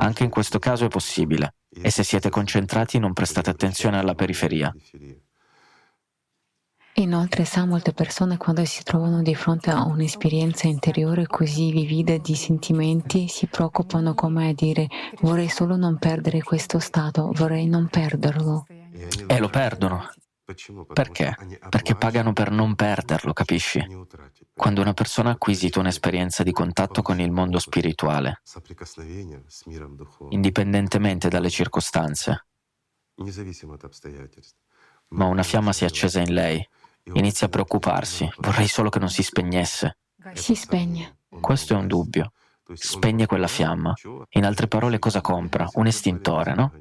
Anche 0.00 0.24
in 0.24 0.30
questo 0.30 0.58
caso 0.58 0.84
è 0.84 0.88
possibile. 0.88 1.54
E 1.80 1.90
se 1.90 2.02
siete 2.02 2.30
concentrati 2.30 2.98
non 2.98 3.12
prestate 3.12 3.50
attenzione 3.50 3.98
alla 3.98 4.14
periferia. 4.14 4.74
Inoltre 6.94 7.44
sa 7.44 7.64
molte 7.64 7.92
persone 7.92 8.36
quando 8.36 8.64
si 8.64 8.82
trovano 8.82 9.22
di 9.22 9.34
fronte 9.34 9.70
a 9.70 9.84
un'esperienza 9.84 10.66
interiore 10.66 11.26
così 11.26 11.70
vivida 11.70 12.16
di 12.18 12.34
sentimenti 12.34 13.28
si 13.28 13.46
preoccupano 13.46 14.14
come 14.14 14.48
a 14.48 14.52
dire 14.52 14.88
vorrei 15.20 15.48
solo 15.48 15.76
non 15.76 15.98
perdere 15.98 16.42
questo 16.42 16.80
stato, 16.80 17.30
vorrei 17.34 17.68
non 17.68 17.86
perderlo. 17.88 18.66
E 19.28 19.38
lo 19.38 19.48
perdono. 19.48 20.10
Perché? 20.94 21.36
Perché 21.68 21.94
pagano 21.94 22.32
per 22.32 22.50
non 22.50 22.74
perderlo, 22.74 23.34
capisci? 23.34 23.84
Quando 24.54 24.80
una 24.80 24.94
persona 24.94 25.28
ha 25.28 25.32
acquisito 25.32 25.78
un'esperienza 25.78 26.42
di 26.42 26.52
contatto 26.52 27.02
con 27.02 27.20
il 27.20 27.30
mondo 27.30 27.58
spirituale, 27.58 28.40
indipendentemente 30.30 31.28
dalle 31.28 31.50
circostanze, 31.50 32.46
ma 35.08 35.26
una 35.26 35.42
fiamma 35.42 35.72
si 35.72 35.84
è 35.84 35.86
accesa 35.86 36.20
in 36.20 36.32
lei, 36.32 36.66
inizia 37.12 37.46
a 37.46 37.50
preoccuparsi, 37.50 38.28
vorrei 38.38 38.68
solo 38.68 38.88
che 38.88 38.98
non 38.98 39.10
si 39.10 39.22
spegnesse. 39.22 39.98
Si 40.32 40.54
spegne. 40.54 41.18
Questo 41.40 41.74
è 41.74 41.76
un 41.76 41.86
dubbio. 41.86 42.32
Spegne 42.72 43.26
quella 43.26 43.48
fiamma. 43.48 43.94
In 44.30 44.44
altre 44.44 44.66
parole, 44.66 44.98
cosa 44.98 45.20
compra? 45.20 45.68
Un 45.74 45.86
estintore, 45.86 46.54
no? 46.54 46.72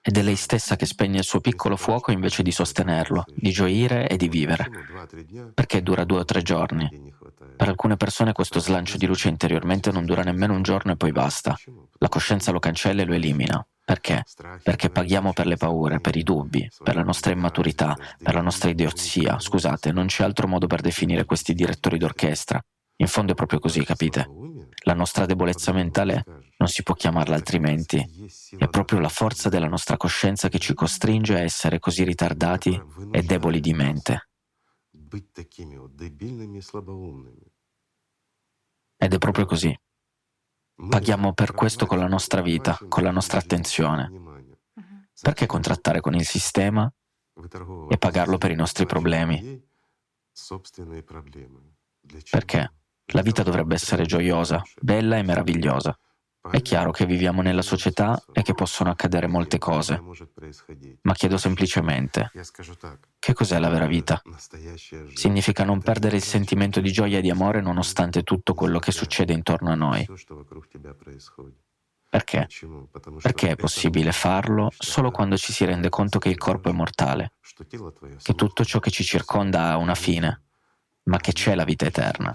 Ed 0.00 0.16
è 0.16 0.22
lei 0.22 0.36
stessa 0.36 0.76
che 0.76 0.86
spegne 0.86 1.18
il 1.18 1.24
suo 1.24 1.40
piccolo 1.40 1.76
fuoco 1.76 2.12
invece 2.12 2.42
di 2.42 2.50
sostenerlo, 2.50 3.24
di 3.34 3.50
gioire 3.50 4.08
e 4.08 4.16
di 4.16 4.28
vivere. 4.28 4.68
Perché 5.54 5.82
dura 5.82 6.04
due 6.04 6.20
o 6.20 6.24
tre 6.24 6.42
giorni? 6.42 7.12
Per 7.56 7.68
alcune 7.68 7.96
persone 7.96 8.32
questo 8.32 8.60
slancio 8.60 8.96
di 8.96 9.06
luce 9.06 9.28
interiormente 9.28 9.90
non 9.90 10.04
dura 10.04 10.22
nemmeno 10.22 10.54
un 10.54 10.62
giorno 10.62 10.92
e 10.92 10.96
poi 10.96 11.12
basta. 11.12 11.56
La 11.98 12.08
coscienza 12.08 12.52
lo 12.52 12.58
cancella 12.58 13.02
e 13.02 13.04
lo 13.04 13.14
elimina. 13.14 13.66
Perché? 13.84 14.22
Perché 14.62 14.90
paghiamo 14.90 15.32
per 15.32 15.46
le 15.46 15.56
paure, 15.56 15.98
per 15.98 16.14
i 16.14 16.22
dubbi, 16.22 16.68
per 16.82 16.94
la 16.94 17.02
nostra 17.02 17.32
immaturità, 17.32 17.96
per 18.22 18.34
la 18.34 18.42
nostra 18.42 18.68
idiozia. 18.68 19.38
Scusate, 19.40 19.92
non 19.92 20.06
c'è 20.06 20.24
altro 20.24 20.46
modo 20.46 20.66
per 20.66 20.82
definire 20.82 21.24
questi 21.24 21.54
direttori 21.54 21.96
d'orchestra. 21.96 22.62
In 22.96 23.06
fondo 23.06 23.32
è 23.32 23.34
proprio 23.34 23.60
così, 23.60 23.84
capite? 23.84 24.28
La 24.84 24.94
nostra 24.94 25.26
debolezza 25.26 25.72
mentale 25.72 26.24
non 26.56 26.68
si 26.68 26.82
può 26.82 26.94
chiamarla 26.94 27.34
altrimenti. 27.34 28.04
È 28.56 28.68
proprio 28.68 29.00
la 29.00 29.08
forza 29.08 29.48
della 29.48 29.68
nostra 29.68 29.96
coscienza 29.96 30.48
che 30.48 30.58
ci 30.58 30.74
costringe 30.74 31.34
a 31.34 31.40
essere 31.40 31.78
così 31.78 32.04
ritardati 32.04 32.80
e 33.10 33.22
deboli 33.22 33.60
di 33.60 33.72
mente. 33.74 34.28
Ed 38.96 39.14
è 39.14 39.18
proprio 39.18 39.44
così. 39.46 39.78
Paghiamo 40.88 41.32
per 41.32 41.52
questo 41.52 41.86
con 41.86 41.98
la 41.98 42.06
nostra 42.06 42.40
vita, 42.40 42.78
con 42.88 43.02
la 43.02 43.10
nostra 43.10 43.38
attenzione. 43.38 44.10
Perché 45.20 45.46
contrattare 45.46 46.00
con 46.00 46.14
il 46.14 46.24
sistema 46.24 46.92
e 47.88 47.98
pagarlo 47.98 48.38
per 48.38 48.52
i 48.52 48.54
nostri 48.54 48.86
problemi? 48.86 49.60
Perché? 52.30 52.72
La 53.12 53.22
vita 53.22 53.42
dovrebbe 53.42 53.74
essere 53.74 54.04
gioiosa, 54.04 54.62
bella 54.80 55.16
e 55.16 55.22
meravigliosa. 55.22 55.98
È 56.50 56.62
chiaro 56.62 56.90
che 56.92 57.04
viviamo 57.04 57.42
nella 57.42 57.62
società 57.62 58.22
e 58.32 58.42
che 58.42 58.54
possono 58.54 58.90
accadere 58.90 59.26
molte 59.26 59.58
cose, 59.58 60.00
ma 61.02 61.12
chiedo 61.14 61.36
semplicemente, 61.36 62.30
che 63.18 63.32
cos'è 63.32 63.58
la 63.58 63.68
vera 63.68 63.86
vita? 63.86 64.22
Significa 65.14 65.64
non 65.64 65.82
perdere 65.82 66.16
il 66.16 66.22
sentimento 66.22 66.80
di 66.80 66.92
gioia 66.92 67.18
e 67.18 67.20
di 67.20 67.30
amore 67.30 67.60
nonostante 67.60 68.22
tutto 68.22 68.54
quello 68.54 68.78
che 68.78 68.92
succede 68.92 69.32
intorno 69.32 69.70
a 69.70 69.74
noi. 69.74 70.06
Perché? 72.10 72.46
Perché 73.20 73.50
è 73.50 73.56
possibile 73.56 74.12
farlo 74.12 74.70
solo 74.78 75.10
quando 75.10 75.36
ci 75.36 75.52
si 75.52 75.66
rende 75.66 75.90
conto 75.90 76.18
che 76.18 76.30
il 76.30 76.38
corpo 76.38 76.70
è 76.70 76.72
mortale, 76.72 77.32
che 78.22 78.34
tutto 78.34 78.64
ciò 78.64 78.78
che 78.78 78.90
ci 78.90 79.04
circonda 79.04 79.70
ha 79.70 79.76
una 79.76 79.94
fine, 79.94 80.42
ma 81.04 81.18
che 81.18 81.32
c'è 81.32 81.54
la 81.54 81.64
vita 81.64 81.84
eterna. 81.84 82.32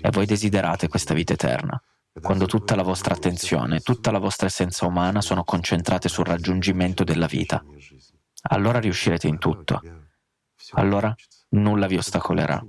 E 0.00 0.10
voi 0.10 0.26
desiderate 0.26 0.88
questa 0.88 1.14
vita 1.14 1.32
eterna, 1.32 1.80
quando 2.20 2.46
tutta 2.46 2.74
la 2.74 2.82
vostra 2.82 3.14
attenzione, 3.14 3.80
tutta 3.80 4.10
la 4.10 4.18
vostra 4.18 4.46
essenza 4.46 4.86
umana 4.86 5.20
sono 5.20 5.44
concentrate 5.44 6.08
sul 6.08 6.26
raggiungimento 6.26 7.04
della 7.04 7.26
vita. 7.26 7.64
Allora 8.48 8.78
riuscirete 8.80 9.26
in 9.26 9.38
tutto. 9.38 9.82
Allora 10.72 11.14
nulla 11.50 11.86
vi 11.86 11.96
ostacolerà. 11.96 12.62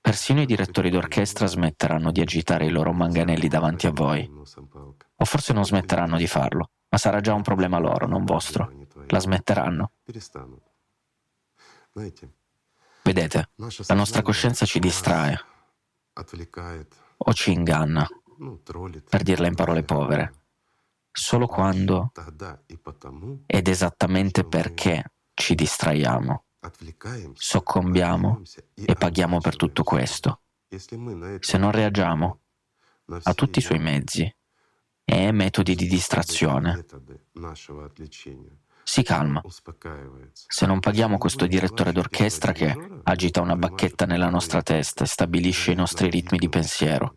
Persino 0.00 0.40
i 0.40 0.46
direttori 0.46 0.90
d'orchestra 0.90 1.46
smetteranno 1.46 2.12
di 2.12 2.20
agitare 2.20 2.66
i 2.66 2.70
loro 2.70 2.92
manganelli 2.92 3.48
davanti 3.48 3.86
a 3.86 3.92
voi. 3.92 4.30
O 5.16 5.24
forse 5.24 5.52
non 5.52 5.64
smetteranno 5.64 6.16
di 6.16 6.26
farlo, 6.26 6.70
ma 6.88 6.98
sarà 6.98 7.20
già 7.20 7.34
un 7.34 7.42
problema 7.42 7.78
loro, 7.78 8.06
non 8.06 8.24
vostro. 8.24 8.86
La 9.08 9.20
smetteranno. 9.20 9.90
Vedete, 13.16 13.48
la 13.86 13.94
nostra 13.94 14.20
coscienza 14.20 14.66
ci 14.66 14.78
distrae. 14.78 15.40
O 17.16 17.32
ci 17.32 17.50
inganna, 17.50 18.06
per 19.08 19.22
dirla 19.22 19.46
in 19.46 19.54
parole 19.54 19.82
povere, 19.84 20.34
solo 21.10 21.46
quando 21.46 22.12
ed 23.46 23.68
esattamente 23.68 24.44
perché 24.44 25.12
ci 25.32 25.54
distraiamo, 25.54 26.44
soccombiamo 27.32 28.42
e 28.74 28.94
paghiamo 28.94 29.40
per 29.40 29.56
tutto 29.56 29.82
questo. 29.82 30.40
Se 30.68 31.56
non 31.56 31.70
reagiamo 31.70 32.40
a 33.22 33.32
tutti 33.32 33.60
i 33.60 33.62
suoi 33.62 33.78
mezzi 33.78 34.30
e 35.06 35.32
metodi 35.32 35.74
di 35.74 35.86
distrazione, 35.86 36.84
si 38.88 39.02
calma. 39.02 39.42
Se 40.32 40.64
non 40.64 40.78
paghiamo 40.78 41.18
questo 41.18 41.48
direttore 41.48 41.90
d'orchestra 41.90 42.52
che 42.52 43.00
agita 43.02 43.40
una 43.40 43.56
bacchetta 43.56 44.06
nella 44.06 44.28
nostra 44.28 44.62
testa 44.62 45.02
e 45.02 45.08
stabilisce 45.08 45.72
i 45.72 45.74
nostri 45.74 46.08
ritmi 46.08 46.38
di 46.38 46.48
pensiero, 46.48 47.16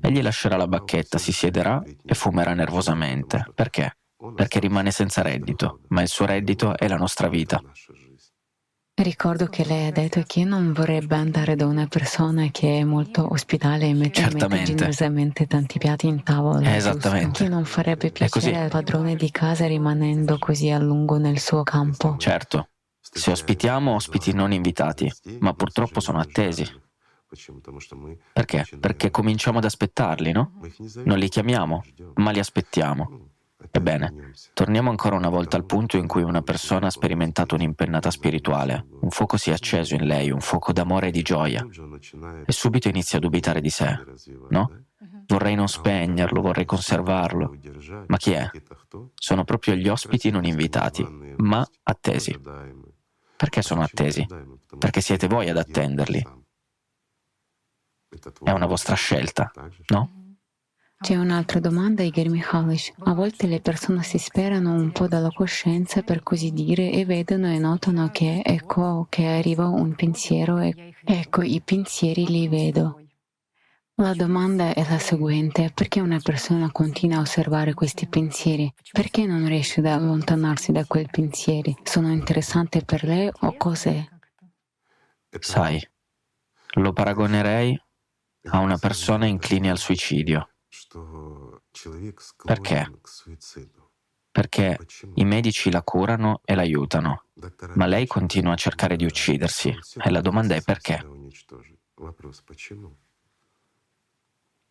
egli 0.00 0.22
lascerà 0.22 0.56
la 0.56 0.66
bacchetta, 0.66 1.18
si 1.18 1.30
siederà 1.30 1.82
e 2.02 2.14
fumerà 2.14 2.54
nervosamente. 2.54 3.52
Perché? 3.54 3.98
Perché 4.34 4.60
rimane 4.60 4.92
senza 4.92 5.20
reddito, 5.20 5.80
ma 5.88 6.00
il 6.00 6.08
suo 6.08 6.24
reddito 6.24 6.74
è 6.74 6.88
la 6.88 6.96
nostra 6.96 7.28
vita. 7.28 7.60
Ricordo 8.96 9.46
che 9.46 9.64
lei 9.64 9.88
ha 9.88 9.90
detto 9.90 10.22
che 10.24 10.44
non 10.44 10.72
vorrebbe 10.72 11.16
andare 11.16 11.56
da 11.56 11.66
una 11.66 11.88
persona 11.88 12.46
che 12.52 12.78
è 12.78 12.84
molto 12.84 13.26
ospitale 13.28 13.88
e 13.88 13.92
mette, 13.92 14.22
mette 14.32 14.62
generosamente 14.62 15.48
tanti 15.48 15.78
piatti 15.78 16.06
in 16.06 16.22
tavola. 16.22 16.76
Esattamente. 16.76 17.42
Che 17.42 17.48
non 17.48 17.64
farebbe 17.64 18.12
piacere 18.12 18.56
al 18.56 18.70
padrone 18.70 19.16
di 19.16 19.32
casa 19.32 19.66
rimanendo 19.66 20.38
così 20.38 20.70
a 20.70 20.78
lungo 20.78 21.18
nel 21.18 21.40
suo 21.40 21.64
campo. 21.64 22.14
Certo. 22.18 22.68
Se 23.00 23.32
ospitiamo 23.32 23.92
ospiti 23.92 24.32
non 24.32 24.52
invitati, 24.52 25.12
ma 25.40 25.52
purtroppo 25.54 25.98
sono 25.98 26.20
attesi. 26.20 26.64
Perché? 28.32 28.64
Perché 28.78 29.10
cominciamo 29.10 29.58
ad 29.58 29.64
aspettarli, 29.64 30.30
no? 30.30 30.60
Non 31.02 31.18
li 31.18 31.28
chiamiamo, 31.28 31.82
ma 32.14 32.30
li 32.30 32.38
aspettiamo. 32.38 33.32
Ebbene, 33.70 34.32
torniamo 34.52 34.90
ancora 34.90 35.16
una 35.16 35.28
volta 35.28 35.56
al 35.56 35.64
punto 35.64 35.96
in 35.96 36.06
cui 36.06 36.22
una 36.22 36.42
persona 36.42 36.88
ha 36.88 36.90
sperimentato 36.90 37.54
un'impennata 37.54 38.10
spirituale, 38.10 38.86
un 39.00 39.10
fuoco 39.10 39.36
si 39.36 39.50
è 39.50 39.52
acceso 39.52 39.94
in 39.94 40.06
lei, 40.06 40.30
un 40.30 40.40
fuoco 40.40 40.72
d'amore 40.72 41.08
e 41.08 41.10
di 41.10 41.22
gioia, 41.22 41.66
e 42.44 42.52
subito 42.52 42.88
inizia 42.88 43.18
a 43.18 43.20
dubitare 43.20 43.60
di 43.60 43.70
sé, 43.70 43.96
no? 44.50 44.84
Vorrei 45.26 45.54
non 45.54 45.68
spegnerlo, 45.68 46.40
vorrei 46.40 46.64
conservarlo. 46.64 47.56
Ma 48.06 48.16
chi 48.16 48.32
è? 48.32 48.50
Sono 49.14 49.44
proprio 49.44 49.74
gli 49.74 49.88
ospiti 49.88 50.30
non 50.30 50.44
invitati, 50.44 51.06
ma 51.38 51.66
attesi. 51.84 52.38
Perché 53.36 53.62
sono 53.62 53.82
attesi? 53.82 54.26
Perché 54.78 55.00
siete 55.00 55.26
voi 55.26 55.48
ad 55.48 55.56
attenderli. 55.56 56.26
È 58.42 58.50
una 58.50 58.66
vostra 58.66 58.94
scelta, 58.94 59.50
no? 59.86 60.23
C'è 61.04 61.16
un'altra 61.16 61.60
domanda, 61.60 62.02
Igor 62.02 62.30
Mikhailovich. 62.30 62.94
A 63.00 63.12
volte 63.12 63.46
le 63.46 63.60
persone 63.60 64.02
si 64.02 64.16
sperano 64.16 64.72
un 64.72 64.90
po' 64.90 65.06
dalla 65.06 65.28
coscienza, 65.28 66.00
per 66.00 66.22
così 66.22 66.50
dire, 66.50 66.90
e 66.92 67.04
vedono 67.04 67.52
e 67.52 67.58
notano 67.58 68.08
che 68.08 68.40
ecco 68.42 69.06
che 69.10 69.26
arriva 69.26 69.66
un 69.66 69.94
pensiero 69.94 70.60
e 70.60 70.94
ecco 71.04 71.42
i 71.42 71.60
pensieri 71.62 72.26
li 72.26 72.48
vedo. 72.48 73.02
La 73.96 74.14
domanda 74.14 74.72
è 74.72 74.82
la 74.88 74.98
seguente, 74.98 75.70
perché 75.74 76.00
una 76.00 76.20
persona 76.22 76.72
continua 76.72 77.18
a 77.18 77.20
osservare 77.20 77.74
questi 77.74 78.06
pensieri? 78.06 78.72
Perché 78.90 79.26
non 79.26 79.46
riesce 79.46 79.80
ad 79.80 79.86
allontanarsi 79.86 80.72
da 80.72 80.86
quei 80.86 81.06
pensieri? 81.10 81.76
Sono 81.82 82.10
interessanti 82.10 82.82
per 82.82 83.04
lei 83.04 83.30
o 83.40 83.54
cos'è? 83.58 84.02
Sai, 85.38 85.86
lo 86.76 86.94
paragonerei 86.94 87.78
a 88.44 88.58
una 88.60 88.78
persona 88.78 89.26
incline 89.26 89.68
al 89.68 89.76
suicidio. 89.76 90.48
Perché? 92.44 92.90
Perché 94.30 94.78
i 95.14 95.24
medici 95.24 95.70
la 95.70 95.82
curano 95.82 96.40
e 96.44 96.54
l'aiutano, 96.54 97.26
ma 97.74 97.86
lei 97.86 98.06
continua 98.06 98.54
a 98.54 98.56
cercare 98.56 98.96
di 98.96 99.04
uccidersi 99.04 99.72
e 100.02 100.10
la 100.10 100.20
domanda 100.20 100.56
è 100.56 100.62
perché? 100.62 101.06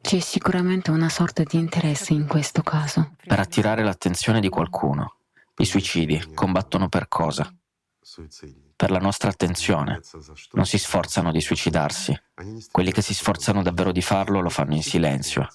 C'è 0.02 0.20
sicuramente 0.20 0.92
una 0.92 1.08
sorta 1.08 1.44
di 1.44 1.58
interesse 1.58 2.12
in 2.12 2.28
questo 2.28 2.62
caso. 2.62 3.16
Per 3.26 3.40
attirare 3.40 3.84
l'attenzione 3.84 4.42
di 4.42 4.50
qualcuno. 4.50 5.16
I 5.56 5.66
suicidi 5.66 6.34
combattono 6.34 6.90
per 6.90 7.08
cosa? 7.08 7.50
Per 8.76 8.92
la 8.92 9.00
nostra 9.00 9.30
attenzione. 9.30 10.02
Non 10.52 10.66
si 10.66 10.78
sforzano 10.78 11.32
di 11.32 11.42
suicidarsi. 11.42 12.14
Quelli 12.72 12.92
che 12.92 13.02
si 13.02 13.14
sforzano 13.14 13.62
davvero 13.62 13.92
di 13.92 14.02
farlo 14.02 14.42
lo 14.42 14.50
fanno 14.50 14.76
in 14.76 14.84
silenzio. 14.84 15.48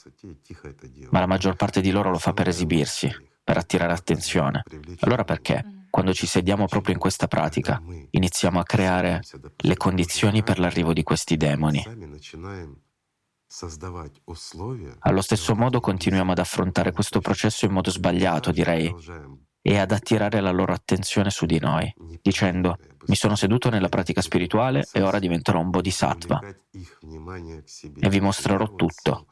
Ma 1.11 1.21
la 1.21 1.27
maggior 1.27 1.57
parte 1.57 1.81
di 1.81 1.91
loro 1.91 2.11
lo 2.11 2.19
fa 2.19 2.33
per 2.33 2.49
esibirsi, 2.49 3.11
per 3.45 3.57
attirare 3.59 3.93
attenzione. 3.93 4.63
Allora 5.01 5.25
perché? 5.25 5.87
Quando 5.91 6.13
ci 6.13 6.27
sediamo 6.27 6.67
proprio 6.67 6.95
in 6.95 7.01
questa 7.01 7.27
pratica, 7.27 7.83
iniziamo 8.11 8.61
a 8.61 8.65
creare 8.65 9.23
le 9.57 9.77
condizioni 9.77 10.43
per 10.43 10.59
l'arrivo 10.59 10.93
di 10.93 11.03
questi 11.03 11.37
demoni. 11.37 11.85
Allo 14.99 15.23
stesso 15.23 15.55
modo 15.55 15.81
continuiamo 15.81 16.33
ad 16.33 16.39
affrontare 16.39 16.93
questo 16.93 17.21
processo 17.21 17.65
in 17.65 17.73
modo 17.73 17.91
sbagliato, 17.91 18.53
direi, 18.53 18.95
e 19.61 19.79
ad 19.79 19.93
attirare 19.93 20.41
la 20.41 20.51
loro 20.51 20.73
attenzione 20.73 21.31
su 21.31 21.45
di 21.47 21.59
noi, 21.59 21.93
dicendo 22.23 22.77
mi 23.07 23.17
sono 23.17 23.37
seduto 23.37 23.71
nella 23.71 23.89
pratica 23.89 24.21
spirituale 24.21 24.87
e 24.93 25.03
ora 25.03 25.19
diventerò 25.19 25.61
un 25.61 25.71
bodhisattva 25.71 26.41
e 26.41 28.09
vi 28.09 28.21
mostrerò 28.21 28.75
tutto. 28.75 29.27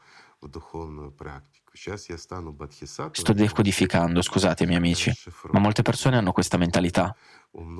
Sto 3.11 3.33
decodificando, 3.33 4.21
scusatemi 4.21 4.75
amici, 4.75 5.11
ma 5.51 5.59
molte 5.59 5.81
persone 5.81 6.17
hanno 6.17 6.31
questa 6.31 6.57
mentalità, 6.57 7.15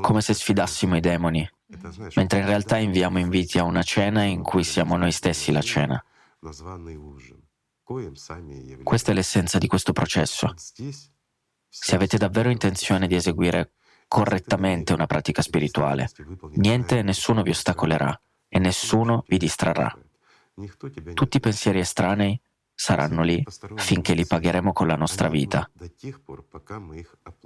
come 0.02 0.22
se 0.22 0.34
sfidassimo 0.34 0.96
i 0.96 1.00
demoni, 1.00 1.48
mentre 2.16 2.40
in 2.40 2.46
realtà 2.46 2.78
inviamo 2.78 3.20
inviti 3.20 3.58
a 3.60 3.64
una 3.64 3.84
cena 3.84 4.24
in 4.24 4.42
cui 4.44 4.64
siamo 4.64 4.98
noi 4.98 5.12
stessi 5.12 5.52
la 5.52 5.62
cena. 5.62 6.04
Questa 8.84 9.12
è 9.12 9.14
l'essenza 9.16 9.58
di 9.58 9.68
questo 9.68 9.94
processo. 9.94 10.54
Se 11.70 11.96
avete 11.96 12.18
davvero 12.18 12.50
intenzione 12.50 13.08
di 13.08 13.16
eseguire 13.16 13.72
correttamente 14.08 14.94
una 14.94 15.06
pratica 15.06 15.42
spirituale, 15.42 16.10
niente 16.54 17.00
e 17.00 17.02
nessuno 17.02 17.44
vi 17.44 17.50
ostacolerà 17.50 18.20
e 18.48 18.60
nessuno 18.60 19.24
vi 19.28 19.38
distrarrà. 19.38 19.96
Tutti 21.14 21.38
i 21.38 21.42
pensieri 21.42 21.80
estranei 21.80 22.40
saranno 22.74 23.22
lì 23.22 23.44
finché 23.76 24.14
li 24.14 24.26
pagheremo 24.26 24.72
con 24.72 24.88
la 24.88 24.96
nostra 24.96 25.28
vita. 25.30 25.70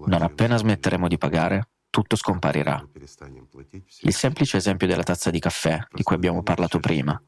Non 0.06 0.22
appena 0.22 0.58
smetteremo 0.58 1.08
di 1.08 1.18
pagare, 1.18 1.70
tutto 1.90 2.16
scomparirà. 2.16 2.88
Il 4.02 4.14
semplice 4.14 4.58
esempio 4.58 4.88
della 4.88 5.04
tazza 5.04 5.30
di 5.30 5.40
caffè, 5.40 5.80
di 5.92 6.04
cui 6.04 6.16
abbiamo 6.16 6.44
parlato 6.44 6.80
prima, 6.80 7.22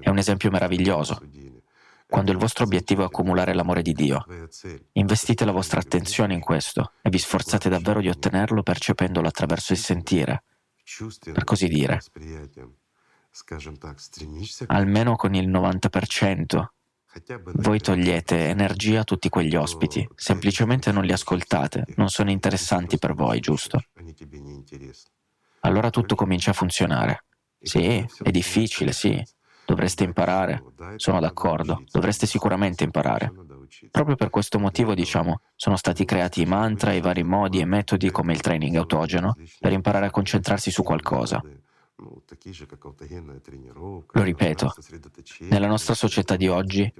è 0.00 0.08
un 0.08 0.18
esempio 0.18 0.50
meraviglioso 0.50 1.20
quando 2.12 2.30
il 2.30 2.36
vostro 2.36 2.64
obiettivo 2.64 3.00
è 3.00 3.04
accumulare 3.06 3.54
l'amore 3.54 3.80
di 3.80 3.94
Dio. 3.94 4.26
Investite 4.92 5.46
la 5.46 5.50
vostra 5.50 5.80
attenzione 5.80 6.34
in 6.34 6.40
questo 6.40 6.92
e 7.00 7.08
vi 7.08 7.16
sforzate 7.16 7.70
davvero 7.70 8.02
di 8.02 8.10
ottenerlo 8.10 8.62
percependolo 8.62 9.28
attraverso 9.28 9.72
il 9.72 9.78
sentire, 9.78 10.44
per 11.32 11.44
così 11.44 11.68
dire. 11.68 12.02
Almeno 14.66 15.16
con 15.16 15.34
il 15.34 15.48
90%. 15.48 16.66
Voi 17.54 17.80
togliete 17.80 18.48
energia 18.48 19.00
a 19.00 19.04
tutti 19.04 19.30
quegli 19.30 19.56
ospiti, 19.56 20.06
semplicemente 20.14 20.92
non 20.92 21.04
li 21.04 21.12
ascoltate, 21.12 21.86
non 21.96 22.10
sono 22.10 22.30
interessanti 22.30 22.98
per 22.98 23.14
voi, 23.14 23.40
giusto? 23.40 23.82
Allora 25.60 25.88
tutto 25.88 26.14
comincia 26.14 26.50
a 26.50 26.54
funzionare. 26.54 27.24
Sì, 27.58 28.06
è 28.22 28.30
difficile, 28.30 28.92
sì, 28.92 29.22
Dovreste 29.64 30.04
imparare. 30.04 30.62
Sono 30.96 31.20
d'accordo, 31.20 31.84
dovreste 31.90 32.26
sicuramente 32.26 32.84
imparare. 32.84 33.32
Proprio 33.90 34.16
per 34.16 34.30
questo 34.30 34.58
motivo, 34.58 34.94
diciamo, 34.94 35.40
sono 35.56 35.76
stati 35.76 36.04
creati 36.04 36.42
i 36.42 36.46
mantra, 36.46 36.92
i 36.92 37.00
vari 37.00 37.22
modi 37.22 37.60
e 37.60 37.64
metodi 37.64 38.10
come 38.10 38.32
il 38.32 38.40
training 38.40 38.76
autogeno 38.76 39.36
per 39.58 39.72
imparare 39.72 40.06
a 40.06 40.10
concentrarsi 40.10 40.70
su 40.70 40.82
qualcosa. 40.82 41.42
Lo 44.12 44.22
ripeto, 44.22 44.74
nella 45.40 45.68
nostra 45.68 45.94
società 45.94 46.36
di 46.36 46.48
oggi 46.48 46.92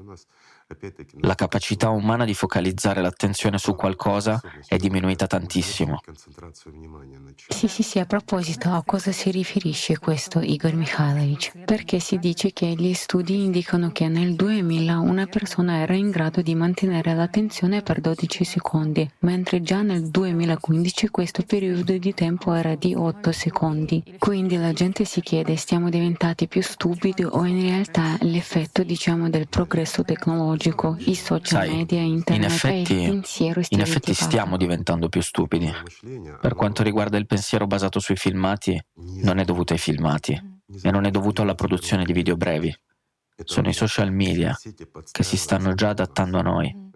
la 1.21 1.35
capacità 1.35 1.91
umana 1.91 2.25
di 2.25 2.35
focalizzare 2.35 3.01
l'attenzione 3.01 3.59
su 3.59 3.75
qualcosa 3.75 4.41
è 4.67 4.77
diminuita 4.77 5.27
tantissimo. 5.27 6.01
Sì, 7.49 7.69
sì, 7.69 7.83
sì, 7.83 7.99
a 7.99 8.07
proposito, 8.07 8.71
a 8.71 8.83
cosa 8.85 9.13
si 9.13 9.31
riferisce 9.31 9.99
questo 9.99 10.41
Igor 10.41 10.75
Mikhailovich? 10.75 11.65
Perché 11.65 11.99
si 12.01 12.19
dice 12.19 12.53
che 12.53 12.67
gli 12.67 12.93
studi 12.95 13.45
indicano 13.45 13.91
che 13.93 14.09
nel 14.09 14.35
2000 14.35 14.99
una 14.99 15.27
persona 15.27 15.79
era 15.79 15.95
in 15.95 16.11
grado 16.11 16.43
di 16.43 16.55
mantenere 16.55 17.15
l'attenzione 17.15 17.83
per 17.83 18.01
12 18.01 18.45
secondi, 18.45 19.09
mentre 19.21 19.63
già 19.63 19.83
nel 19.83 20.09
2015 20.09 21.09
questo 21.09 21.43
periodo 21.43 21.97
di 21.97 22.15
tempo 22.15 22.53
era 22.55 22.75
di 22.75 22.95
8 22.95 23.33
secondi. 23.33 24.03
Quindi 24.19 24.57
la 24.57 24.73
gente 24.73 25.05
si 25.05 25.21
chiede, 25.21 25.57
stiamo 25.57 25.91
diventati 25.91 26.49
più 26.49 26.63
stupidi 26.63 27.25
o 27.25 27.45
in 27.45 27.63
realtà 27.63 28.17
l'effetto, 28.21 28.83
diciamo, 28.83 29.29
del 29.29 29.49
progresso 29.49 30.03
tecnologico? 30.03 30.62
Tecnologico, 30.63 30.97
i 31.11 31.15
social 31.15 31.67
Sai, 31.67 31.77
media, 31.77 32.01
internet 32.01 32.45
in 32.45 32.51
effetti, 32.51 32.95
il 32.95 33.11
pensiero 33.11 33.61
in 33.69 33.81
effetti 33.81 34.15
stiamo 34.15 34.57
diventando 34.57 35.09
più 35.09 35.21
stupidi. 35.21 35.71
Per 36.41 36.55
quanto 36.55 36.83
riguarda 36.83 37.19
il 37.19 37.27
pensiero 37.27 37.67
basato 37.67 37.99
sui 37.99 38.17
filmati, 38.17 38.81
non 39.23 39.39
è 39.39 39.45
dovuto 39.45 39.73
ai 39.73 39.79
filmati 39.79 40.33
e 40.83 40.91
non 40.91 41.05
è 41.05 41.11
dovuto 41.11 41.43
alla 41.43 41.55
produzione 41.55 42.05
di 42.05 42.13
video 42.13 42.37
brevi. 42.37 42.75
Sono 43.45 43.69
i 43.69 43.73
social 43.73 44.13
media 44.13 44.57
che 45.11 45.23
si 45.23 45.37
stanno 45.37 45.75
già 45.75 45.91
adattando 45.91 46.39
a 46.39 46.43
noi. 46.43 46.91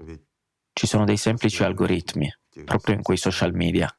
Ci 0.73 0.87
sono 0.87 1.05
dei 1.05 1.17
semplici 1.17 1.63
algoritmi 1.63 2.31
proprio 2.65 2.95
in 2.95 3.03
quei 3.03 3.17
social 3.17 3.53
media 3.55 3.93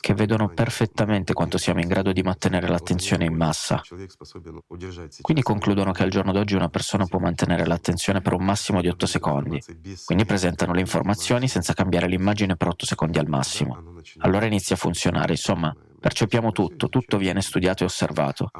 che 0.00 0.14
vedono 0.14 0.48
perfettamente 0.48 1.32
quanto 1.32 1.56
siamo 1.56 1.80
in 1.80 1.86
grado 1.86 2.12
di 2.12 2.22
mantenere 2.22 2.66
l'attenzione 2.68 3.24
in 3.24 3.34
massa. 3.34 3.80
Quindi 5.20 5.42
concludono 5.42 5.92
che 5.92 6.02
al 6.02 6.10
giorno 6.10 6.32
d'oggi 6.32 6.56
una 6.56 6.68
persona 6.68 7.06
può 7.06 7.20
mantenere 7.20 7.64
l'attenzione 7.64 8.20
per 8.20 8.32
un 8.32 8.44
massimo 8.44 8.80
di 8.80 8.88
8 8.88 9.06
secondi. 9.06 9.62
Quindi 10.04 10.24
presentano 10.24 10.72
le 10.72 10.80
informazioni 10.80 11.46
senza 11.46 11.74
cambiare 11.74 12.08
l'immagine 12.08 12.56
per 12.56 12.68
8 12.68 12.86
secondi 12.86 13.18
al 13.18 13.28
massimo. 13.28 13.94
Allora 14.18 14.46
inizia 14.46 14.74
a 14.74 14.78
funzionare, 14.78 15.32
insomma, 15.32 15.74
percepiamo 16.00 16.50
tutto, 16.50 16.88
tutto 16.88 17.16
viene 17.16 17.40
studiato 17.40 17.84
e 17.84 17.86
osservato. 17.86 18.50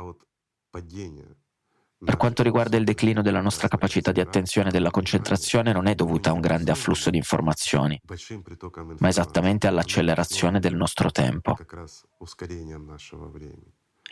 Per 2.05 2.17
quanto 2.17 2.43
riguarda 2.43 2.77
il 2.77 2.85
declino 2.85 3.23
della 3.23 3.41
nostra 3.41 3.69
capacità 3.69 4.13
di 4.13 4.21
attenzione 4.21 4.69
e 4.69 4.73
della 4.73 4.91
concentrazione 4.91 5.73
non 5.73 5.87
è 5.87 5.95
dovuta 5.95 6.31
a 6.31 6.33
un 6.33 6.41
grande 6.41 6.71
afflusso 6.71 7.11
di 7.11 7.17
informazioni, 7.17 8.01
ma 8.99 9.09
esattamente 9.09 9.67
all'accelerazione 9.67 10.61
del 10.61 10.75
nostro 10.75 11.11
tempo. 11.11 11.57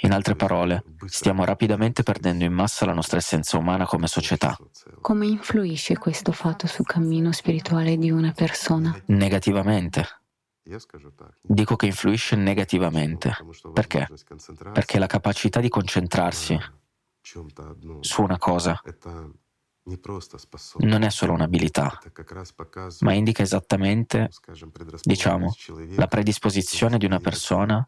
In 0.05 0.13
altre 0.13 0.35
parole, 0.35 0.83
stiamo 1.07 1.45
rapidamente 1.45 2.03
perdendo 2.03 2.45
in 2.45 2.53
massa 2.53 2.87
la 2.87 2.95
nostra 2.95 3.19
essenza 3.19 3.59
umana 3.59 3.87
come 3.87 4.09
società. 4.09 4.57
Come 5.01 5.27
influisce 5.27 5.97
questo 5.99 6.33
fatto 6.33 6.67
sul 6.67 6.87
cammino 6.87 7.31
spirituale 7.31 7.97
di 7.99 8.11
una 8.11 8.33
persona? 8.33 9.01
Negativamente. 9.07 10.07
Dico 11.41 11.77
che 11.77 11.87
influisce 11.87 12.37
negativamente. 12.37 13.37
Perché? 13.73 14.09
Perché 14.73 14.99
la 14.99 15.07
capacità 15.07 15.61
di 15.61 15.69
concentrarsi 15.69 16.59
su 18.01 18.23
una 18.23 18.39
cosa. 18.39 18.81
Non 20.79 21.03
è 21.03 21.11
solo 21.11 21.33
un'abilità, 21.33 21.99
ma 23.01 23.13
indica 23.15 23.43
esattamente, 23.43 24.29
diciamo, 25.03 25.53
la 25.97 26.07
predisposizione 26.07 26.99
di 26.99 27.07
una 27.07 27.19
persona 27.19 27.87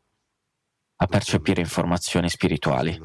a 0.97 1.07
percepire 1.07 1.61
informazioni 1.61 2.29
spirituali, 2.29 2.99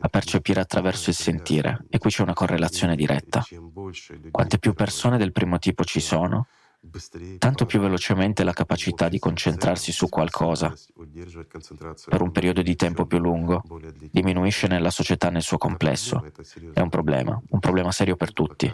a 0.00 0.08
percepire 0.08 0.60
attraverso 0.60 1.10
il 1.10 1.16
sentire. 1.16 1.84
E 1.90 1.98
qui 1.98 2.10
c'è 2.10 2.22
una 2.22 2.32
correlazione 2.32 2.96
diretta. 2.96 3.44
Quante 4.30 4.58
più 4.58 4.72
persone. 4.74 5.18
del 5.18 5.32
primo 5.32 5.58
tipo 5.58 5.84
ci 5.84 6.00
sono, 6.00 6.46
tanto 7.38 7.64
più 7.64 7.78
velocemente 7.78 8.42
la 8.42 8.52
capacità 8.52 9.08
di 9.08 9.20
concentrarsi 9.20 9.92
su 9.92 10.08
qualcosa 10.08 10.74
per 12.08 12.20
un 12.20 12.32
periodo 12.32 12.60
di 12.60 12.74
tempo 12.74 13.06
più 13.06 13.18
lungo 13.18 13.62
diminuisce 14.10 14.66
nella 14.66 14.90
società 14.90 15.30
nel 15.30 15.42
suo 15.42 15.58
complesso. 15.58 16.24
È 16.72 16.80
un 16.80 16.88
problema, 16.88 17.40
un 17.50 17.58
problema 17.60 17.92
serio 17.92 18.16
per 18.16 18.32
tutti, 18.32 18.72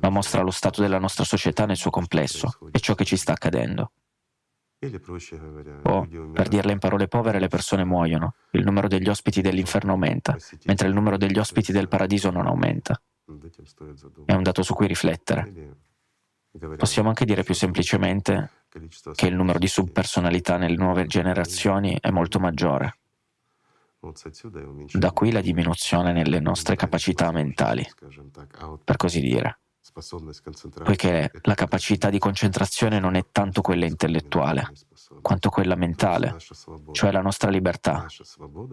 ma 0.00 0.10
mostra 0.10 0.42
lo 0.42 0.50
stato 0.50 0.82
della 0.82 0.98
nostra 0.98 1.24
società 1.24 1.64
nel 1.64 1.76
suo 1.76 1.90
complesso 1.90 2.58
e 2.70 2.80
ciò 2.80 2.94
che 2.94 3.04
ci 3.04 3.16
sta 3.16 3.32
accadendo. 3.32 3.92
O, 5.84 6.06
per 6.32 6.48
dirle 6.48 6.72
in 6.72 6.78
parole 6.78 7.08
povere, 7.08 7.40
le 7.40 7.48
persone 7.48 7.84
muoiono, 7.84 8.34
il 8.52 8.62
numero 8.62 8.86
degli 8.86 9.08
ospiti 9.08 9.40
dell'inferno 9.40 9.92
aumenta, 9.92 10.36
mentre 10.64 10.86
il 10.86 10.94
numero 10.94 11.16
degli 11.16 11.38
ospiti 11.38 11.72
del 11.72 11.88
paradiso 11.88 12.30
non 12.30 12.46
aumenta. 12.46 13.00
È 14.24 14.34
un 14.34 14.42
dato 14.42 14.62
su 14.62 14.74
cui 14.74 14.86
riflettere. 14.86 15.86
Possiamo 16.76 17.08
anche 17.08 17.24
dire 17.24 17.42
più 17.42 17.54
semplicemente 17.54 18.50
che 19.14 19.26
il 19.26 19.34
numero 19.34 19.58
di 19.58 19.68
subpersonalità 19.68 20.56
nelle 20.56 20.76
nuove 20.76 21.06
generazioni 21.06 21.96
è 22.00 22.10
molto 22.10 22.38
maggiore. 22.38 22.98
Da 24.92 25.10
qui 25.10 25.32
la 25.32 25.40
diminuzione 25.40 26.12
nelle 26.12 26.38
nostre 26.38 26.76
capacità 26.76 27.32
mentali, 27.32 27.84
per 28.84 28.96
così 28.96 29.20
dire, 29.20 29.58
poiché 30.84 31.30
la 31.42 31.54
capacità 31.54 32.08
di 32.08 32.18
concentrazione 32.18 33.00
non 33.00 33.16
è 33.16 33.26
tanto 33.32 33.60
quella 33.60 33.86
intellettuale, 33.86 34.70
quanto 35.20 35.48
quella 35.50 35.74
mentale, 35.74 36.36
cioè 36.92 37.10
la 37.10 37.22
nostra 37.22 37.50
libertà. 37.50 38.06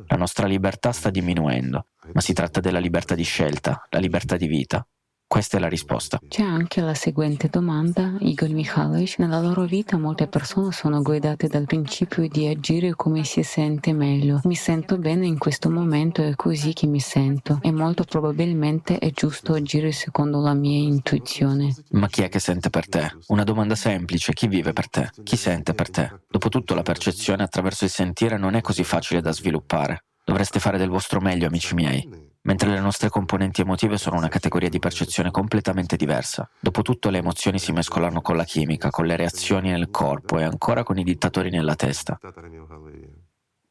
La 0.08 0.17
nostra 0.17 0.45
libertà 0.45 0.91
sta 0.91 1.10
diminuendo, 1.10 1.88
ma 2.13 2.21
si 2.21 2.34
tratta 2.34 2.60
della 2.60 2.80
libertà 2.80 3.15
di 3.15 3.24
scelta, 3.24 3.84
la 3.89 4.00
libertà 4.00 4.38
di 4.38 4.48
vita. 4.48 4.86
Questa 5.28 5.58
è 5.58 5.60
la 5.60 5.68
risposta. 5.68 6.20
C'è 6.28 6.44
anche 6.44 6.82
la 6.82 6.94
seguente 6.94 7.50
domanda, 7.50 8.16
Igor 8.20 8.50
Mikhailovich. 8.50 9.18
Nella 9.18 9.42
loro 9.42 9.64
vita 9.64 9.98
molte 9.98 10.28
persone 10.28 10.72
sono 10.72 11.02
guidate 11.02 11.48
dal 11.48 11.66
principio 11.66 12.28
di 12.30 12.48
agire 12.48 12.94
come 12.96 13.24
si 13.24 13.42
sente 13.44 13.92
meglio. 13.92 14.40
Mi 14.44 14.56
sento 14.56 14.98
bene 14.98 15.26
in 15.26 15.38
questo 15.38 15.70
momento, 15.70 16.22
è 16.22 16.36
così 16.36 16.74
che 16.74 16.86
mi 16.86 17.00
sento 17.00 17.60
e 17.64 17.72
molto 17.72 18.04
probabilmente 18.04 19.00
è 19.00 19.10
giusto 19.12 19.54
agire 19.54 19.92
secondo 19.92 20.40
la 20.42 20.54
mia 20.54 20.78
intuizione. 20.78 21.74
Ma 21.90 22.08
chi 22.08 22.22
è 22.22 22.30
che 22.30 22.40
sente 22.40 22.70
per 22.70 22.88
te? 22.88 23.18
Una 23.28 23.44
domanda 23.44 23.76
semplice, 23.76 24.32
chi 24.32 24.48
vive 24.48 24.74
per 24.74 24.90
te? 24.90 25.10
Chi 25.24 25.36
sente 25.36 25.74
per 25.74 25.90
te? 25.90 26.22
Dopotutto 26.30 26.76
la 26.76 26.84
percezione 26.84 27.44
attraverso 27.44 27.84
il 27.84 27.90
sentire 27.90 28.38
non 28.38 28.54
è 28.54 28.62
così 28.62 28.84
facile 28.84 29.22
da 29.22 29.34
sviluppare. 29.34 30.06
Dovreste 30.24 30.60
fare 30.60 30.78
del 30.78 30.90
vostro 30.90 31.20
meglio, 31.20 31.48
amici 31.48 31.74
miei 31.74 32.25
mentre 32.46 32.70
le 32.70 32.80
nostre 32.80 33.10
componenti 33.10 33.62
emotive 33.62 33.98
sono 33.98 34.18
una 34.18 34.28
categoria 34.28 34.70
di 34.70 34.80
percezione 34.80 35.32
completamente 35.32 35.96
diversa. 35.96 36.50
Dopotutto 36.60 37.10
le 37.10 37.18
emozioni 37.20 37.60
si 37.60 37.72
mescolano 37.72 38.22
con 38.22 38.36
la 38.36 38.44
chimica, 38.44 38.90
con 38.90 39.06
le 39.06 39.16
reazioni 39.16 39.70
nel 39.70 39.90
corpo 39.90 40.38
e 40.40 40.44
ancora 40.44 40.84
con 40.84 40.98
i 40.98 41.04
dittatori 41.04 41.50
nella 41.50 41.76
testa. 41.76 42.20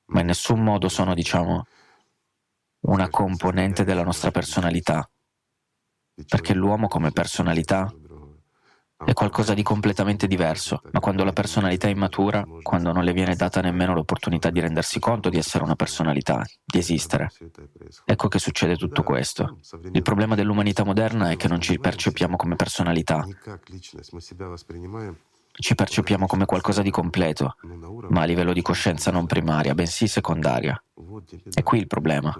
Ma 0.07 0.21
in 0.21 0.27
nessun 0.27 0.61
modo 0.63 0.89
sono, 0.89 1.15
diciamo, 1.15 1.65
una 2.87 3.09
componente 3.09 3.85
della 3.85 4.03
nostra 4.03 4.31
personalità, 4.31 5.09
perché 6.29 6.53
l'uomo 6.55 6.89
come 6.89 7.13
personalità 7.13 7.93
è 9.05 9.13
qualcosa 9.13 9.55
di 9.55 9.63
completamente 9.63 10.27
diverso, 10.27 10.81
ma 10.93 11.01
quando 11.01 11.25
la 11.25 11.33
personalità 11.33 11.89
è 11.89 11.91
immatura, 11.91 12.45
quando 12.63 12.93
non 12.93 13.05
le 13.05 13.13
viene 13.13 13.35
data 13.35 13.61
nemmeno 13.61 13.95
l'opportunità 13.95 14.51
di 14.51 14.61
rendersi 14.61 14.99
conto 14.99 15.29
di 15.29 15.37
essere 15.37 15.65
una 15.65 15.75
personalità, 15.75 16.45
di 16.65 16.79
esistere, 16.79 17.31
ecco 18.05 18.29
che 18.29 18.39
succede 18.39 18.77
tutto 18.77 19.03
questo. 19.03 19.59
Il 19.93 20.03
problema 20.03 20.35
dell'umanità 20.35 20.85
moderna 20.85 21.31
è 21.31 21.37
che 21.37 21.49
non 21.49 21.61
ci 21.61 21.79
percepiamo 21.79 22.37
come 22.37 22.57
personalità. 22.57 23.27
Ci 25.57 25.75
percepiamo 25.77 26.27
come 26.27 26.47
qualcosa 26.47 26.83
di 26.83 26.91
completo, 26.91 27.57
ma 28.09 28.23
a 28.23 28.25
livello 28.25 28.53
di 28.53 28.63
coscienza 28.63 29.13
non 29.13 29.27
primaria, 29.27 29.75
bensì 29.75 30.09
secondaria. 30.09 30.83
È 31.53 31.63
qui 31.63 31.79
il 31.79 31.87
problema. 31.87 32.37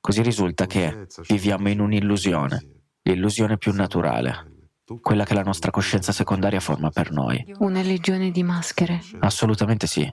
Così 0.00 0.22
risulta 0.22 0.66
che 0.66 1.06
viviamo 1.28 1.68
in 1.68 1.80
un'illusione, 1.80 2.66
l'illusione 3.02 3.58
più 3.58 3.72
naturale, 3.72 4.51
quella 5.00 5.24
che 5.24 5.34
la 5.34 5.42
nostra 5.42 5.70
coscienza 5.70 6.12
secondaria 6.12 6.60
forma 6.60 6.90
per 6.90 7.10
noi. 7.10 7.44
Una 7.58 7.82
legione 7.82 8.30
di 8.30 8.42
maschere. 8.42 9.00
Assolutamente 9.20 9.86
sì. 9.86 10.12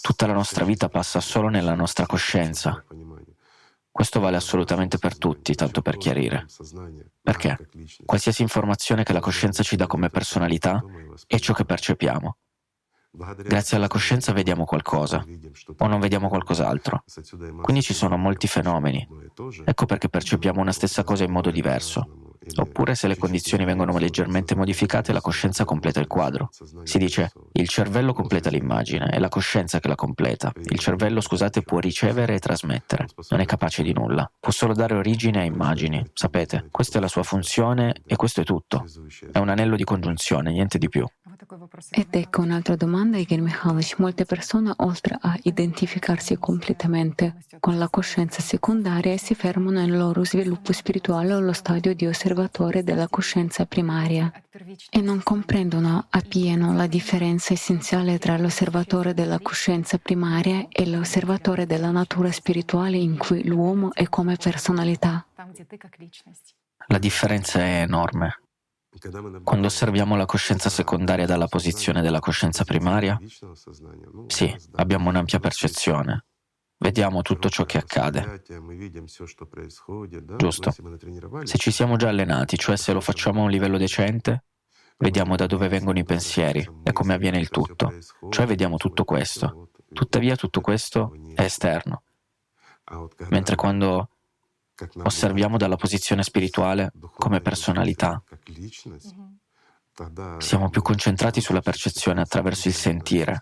Tutta 0.00 0.26
la 0.26 0.32
nostra 0.32 0.64
vita 0.64 0.88
passa 0.88 1.20
solo 1.20 1.48
nella 1.48 1.74
nostra 1.74 2.06
coscienza. 2.06 2.84
Questo 3.90 4.20
vale 4.20 4.36
assolutamente 4.36 4.98
per 4.98 5.18
tutti, 5.18 5.54
tanto 5.54 5.82
per 5.82 5.96
chiarire. 5.96 6.46
Perché? 7.20 7.68
Qualsiasi 8.04 8.42
informazione 8.42 9.02
che 9.02 9.12
la 9.12 9.20
coscienza 9.20 9.64
ci 9.64 9.74
dà 9.74 9.88
come 9.88 10.08
personalità 10.08 10.82
è 11.26 11.38
ciò 11.38 11.52
che 11.52 11.64
percepiamo. 11.64 12.36
Grazie 13.10 13.76
alla 13.76 13.88
coscienza 13.88 14.32
vediamo 14.32 14.64
qualcosa 14.64 15.24
o 15.78 15.86
non 15.88 15.98
vediamo 15.98 16.28
qualcos'altro. 16.28 17.02
Quindi 17.62 17.82
ci 17.82 17.94
sono 17.94 18.16
molti 18.16 18.46
fenomeni. 18.46 19.04
Ecco 19.64 19.86
perché 19.86 20.08
percepiamo 20.08 20.60
una 20.60 20.72
stessa 20.72 21.02
cosa 21.02 21.24
in 21.24 21.32
modo 21.32 21.50
diverso. 21.50 22.27
Oppure 22.56 22.94
se 22.94 23.08
le 23.08 23.16
condizioni 23.16 23.64
vengono 23.64 23.96
leggermente 23.98 24.54
modificate, 24.54 25.12
la 25.12 25.20
coscienza 25.20 25.64
completa 25.64 26.00
il 26.00 26.06
quadro. 26.06 26.50
Si 26.82 26.98
dice 26.98 27.32
il 27.52 27.68
cervello 27.68 28.12
completa 28.12 28.50
l'immagine, 28.50 29.06
è 29.06 29.18
la 29.18 29.28
coscienza 29.28 29.80
che 29.80 29.88
la 29.88 29.94
completa. 29.94 30.52
Il 30.54 30.78
cervello, 30.78 31.20
scusate, 31.20 31.62
può 31.62 31.78
ricevere 31.78 32.34
e 32.34 32.38
trasmettere, 32.38 33.06
non 33.30 33.40
è 33.40 33.44
capace 33.44 33.82
di 33.82 33.92
nulla. 33.92 34.30
Può 34.38 34.52
solo 34.52 34.74
dare 34.74 34.94
origine 34.94 35.40
a 35.40 35.44
immagini, 35.44 36.04
sapete? 36.12 36.68
Questa 36.70 36.98
è 36.98 37.00
la 37.00 37.08
sua 37.08 37.22
funzione 37.22 38.02
e 38.06 38.16
questo 38.16 38.40
è 38.40 38.44
tutto. 38.44 38.84
È 39.32 39.38
un 39.38 39.48
anello 39.48 39.76
di 39.76 39.84
congiunzione, 39.84 40.52
niente 40.52 40.78
di 40.78 40.88
più. 40.88 41.06
Ed 41.90 42.08
ecco 42.10 42.40
un'altra 42.40 42.74
domanda, 42.74 43.16
Igor 43.16 43.38
Mikhailovich. 43.38 43.98
Molte 43.98 44.24
persone, 44.24 44.72
oltre 44.78 45.16
a 45.20 45.38
identificarsi 45.42 46.36
completamente 46.36 47.36
con 47.60 47.78
la 47.78 47.88
coscienza 47.88 48.42
secondaria, 48.42 49.16
si 49.16 49.34
fermano 49.34 49.78
nel 49.78 49.96
loro 49.96 50.24
sviluppo 50.24 50.72
spirituale 50.72 51.32
allo 51.32 51.52
stadio 51.52 51.94
di 51.94 52.06
osservatore 52.06 52.82
della 52.82 53.06
coscienza 53.08 53.66
primaria 53.66 54.32
e 54.90 55.00
non 55.00 55.22
comprendono 55.22 56.06
appieno 56.10 56.74
la 56.74 56.88
differenza 56.88 57.52
essenziale 57.52 58.18
tra 58.18 58.36
l'osservatore 58.36 59.14
della 59.14 59.38
coscienza 59.38 59.98
primaria 59.98 60.66
e 60.68 60.88
l'osservatore 60.88 61.66
della 61.66 61.92
natura 61.92 62.32
spirituale 62.32 62.96
in 62.96 63.16
cui 63.16 63.44
l'uomo 63.44 63.94
è 63.94 64.08
come 64.08 64.36
personalità. 64.36 65.24
La 66.86 66.98
differenza 66.98 67.60
è 67.60 67.82
enorme. 67.82 68.40
Quando 69.44 69.66
osserviamo 69.66 70.16
la 70.16 70.26
coscienza 70.26 70.68
secondaria 70.68 71.26
dalla 71.26 71.46
posizione 71.46 72.02
della 72.02 72.20
coscienza 72.20 72.64
primaria, 72.64 73.18
sì, 74.26 74.56
abbiamo 74.74 75.08
un'ampia 75.08 75.38
percezione. 75.38 76.24
Vediamo 76.80 77.22
tutto 77.22 77.48
ciò 77.48 77.64
che 77.64 77.78
accade. 77.78 78.42
Giusto. 80.36 80.74
Se 81.42 81.58
ci 81.58 81.70
siamo 81.72 81.96
già 81.96 82.08
allenati, 82.08 82.56
cioè 82.56 82.76
se 82.76 82.92
lo 82.92 83.00
facciamo 83.00 83.40
a 83.40 83.44
un 83.44 83.50
livello 83.50 83.78
decente, 83.78 84.44
vediamo 84.98 85.34
da 85.34 85.46
dove 85.46 85.68
vengono 85.68 85.98
i 85.98 86.04
pensieri 86.04 86.68
e 86.84 86.92
come 86.92 87.14
avviene 87.14 87.38
il 87.38 87.48
tutto. 87.48 87.92
Cioè 88.28 88.46
vediamo 88.46 88.76
tutto 88.76 89.04
questo. 89.04 89.70
Tuttavia 89.92 90.36
tutto 90.36 90.60
questo 90.60 91.12
è 91.34 91.42
esterno. 91.42 92.02
Mentre 93.28 93.56
quando 93.56 94.10
osserviamo 95.02 95.56
dalla 95.56 95.76
posizione 95.76 96.22
spirituale 96.22 96.92
come 97.16 97.40
personalità. 97.40 98.22
Siamo 100.38 100.70
più 100.70 100.80
concentrati 100.82 101.40
sulla 101.40 101.60
percezione 101.60 102.20
attraverso 102.20 102.68
il 102.68 102.74
sentire 102.74 103.40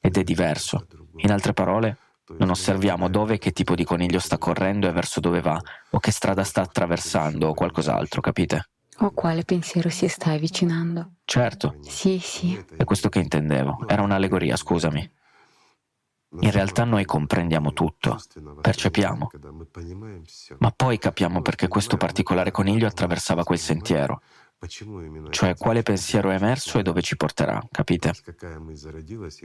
ed 0.00 0.16
è 0.16 0.22
diverso. 0.22 0.86
In 1.16 1.32
altre 1.32 1.52
parole, 1.52 1.96
non 2.38 2.50
osserviamo 2.50 3.08
dove 3.08 3.34
e 3.34 3.38
che 3.38 3.52
tipo 3.52 3.74
di 3.74 3.84
coniglio 3.84 4.18
sta 4.18 4.38
correndo 4.38 4.88
e 4.88 4.92
verso 4.92 5.20
dove 5.20 5.40
va, 5.40 5.60
o 5.90 5.98
che 5.98 6.10
strada 6.10 6.44
sta 6.44 6.62
attraversando 6.62 7.48
o 7.48 7.54
qualcos'altro, 7.54 8.20
capite? 8.20 8.68
O 9.00 9.10
quale 9.10 9.44
pensiero 9.44 9.90
si 9.90 10.08
sta 10.08 10.30
avvicinando. 10.30 11.10
Certo. 11.24 11.76
Sì, 11.82 12.18
sì. 12.18 12.58
È 12.76 12.84
questo 12.84 13.08
che 13.08 13.18
intendevo. 13.18 13.84
Era 13.86 14.02
un'allegoria, 14.02 14.56
scusami. 14.56 15.10
In 16.28 16.50
realtà 16.50 16.84
noi 16.84 17.04
comprendiamo 17.04 17.72
tutto, 17.72 18.18
percepiamo, 18.60 19.30
ma 20.58 20.70
poi 20.72 20.98
capiamo 20.98 21.40
perché 21.40 21.68
questo 21.68 21.96
particolare 21.96 22.50
coniglio 22.50 22.86
attraversava 22.86 23.44
quel 23.44 23.58
sentiero, 23.58 24.20
cioè 25.30 25.54
quale 25.54 25.82
pensiero 25.82 26.30
è 26.30 26.34
emerso 26.34 26.78
e 26.78 26.82
dove 26.82 27.00
ci 27.00 27.16
porterà, 27.16 27.64
capite? 27.70 28.12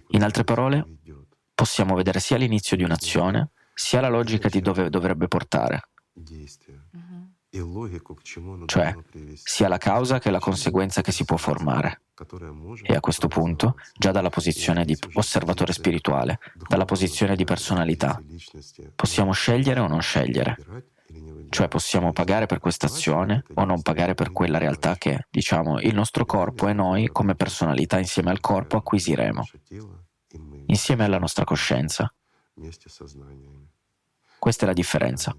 In 0.09 0.23
altre 0.23 0.43
parole, 0.43 0.97
possiamo 1.53 1.95
vedere 1.95 2.19
sia 2.19 2.37
l'inizio 2.37 2.75
di 2.75 2.83
un'azione, 2.83 3.51
sia 3.73 4.01
la 4.01 4.09
logica 4.09 4.49
di 4.49 4.59
dove 4.59 4.89
dovrebbe 4.89 5.27
portare. 5.27 5.89
Cioè, 8.65 8.95
sia 9.33 9.67
la 9.67 9.77
causa 9.77 10.19
che 10.19 10.31
la 10.31 10.39
conseguenza 10.39 11.01
che 11.01 11.11
si 11.11 11.25
può 11.25 11.37
formare. 11.37 12.01
E 12.83 12.95
a 12.95 12.99
questo 12.99 13.27
punto, 13.27 13.75
già 13.97 14.11
dalla 14.11 14.29
posizione 14.29 14.85
di 14.85 14.97
osservatore 15.13 15.73
spirituale, 15.73 16.39
dalla 16.67 16.85
posizione 16.85 17.35
di 17.35 17.43
personalità, 17.43 18.21
possiamo 18.95 19.31
scegliere 19.31 19.79
o 19.79 19.87
non 19.87 20.01
scegliere. 20.01 20.57
Cioè 21.49 21.67
possiamo 21.67 22.13
pagare 22.13 22.45
per 22.45 22.59
questa 22.59 22.85
azione 22.85 23.43
o 23.55 23.65
non 23.65 23.81
pagare 23.81 24.13
per 24.13 24.31
quella 24.31 24.57
realtà 24.57 24.95
che, 24.95 25.27
diciamo, 25.29 25.79
il 25.81 25.93
nostro 25.93 26.25
corpo 26.25 26.67
e 26.67 26.73
noi 26.73 27.07
come 27.07 27.35
personalità 27.35 27.97
insieme 27.97 28.29
al 28.29 28.39
corpo 28.39 28.77
acquisiremo, 28.77 29.43
insieme 30.67 31.03
alla 31.03 31.19
nostra 31.19 31.43
coscienza. 31.43 32.13
Questa 34.39 34.63
è 34.63 34.67
la 34.67 34.73
differenza. 34.73 35.35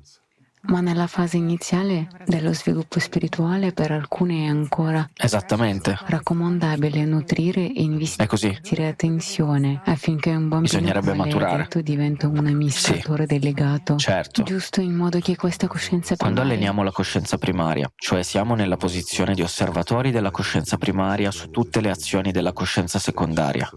Ma 0.64 0.80
nella 0.80 1.08
fase 1.08 1.38
iniziale 1.38 2.08
dello 2.24 2.54
sviluppo 2.54 3.00
spirituale 3.00 3.72
per 3.72 3.90
alcune 3.90 4.44
è 4.44 4.46
ancora 4.46 5.08
Esattamente. 5.14 5.98
raccomandabile 6.06 7.04
nutrire 7.04 7.72
e 7.72 7.82
investire 7.82 8.86
attenzione 8.86 9.80
affinché 9.84 10.30
un 10.30 10.48
bambino 10.48 10.60
Bisognerebbe 10.60 11.14
maturare. 11.14 11.68
diventi 11.82 12.26
un 12.26 12.46
amministratore 12.46 13.26
sì. 13.26 13.38
delegato. 13.38 13.96
Certo. 13.96 14.44
Giusto 14.44 14.80
in 14.80 14.94
modo 14.94 15.18
che 15.18 15.34
questa 15.34 15.66
coscienza 15.66 16.14
primaria... 16.14 16.34
Quando 16.36 16.40
alleniamo 16.42 16.84
la 16.84 16.92
coscienza 16.92 17.38
primaria, 17.38 17.90
cioè 17.96 18.22
siamo 18.22 18.54
nella 18.54 18.76
posizione 18.76 19.34
di 19.34 19.42
osservatori 19.42 20.12
della 20.12 20.30
coscienza 20.30 20.76
primaria 20.78 21.32
su 21.32 21.50
tutte 21.50 21.80
le 21.80 21.90
azioni 21.90 22.30
della 22.30 22.52
coscienza 22.52 23.00
secondaria. 23.00 23.68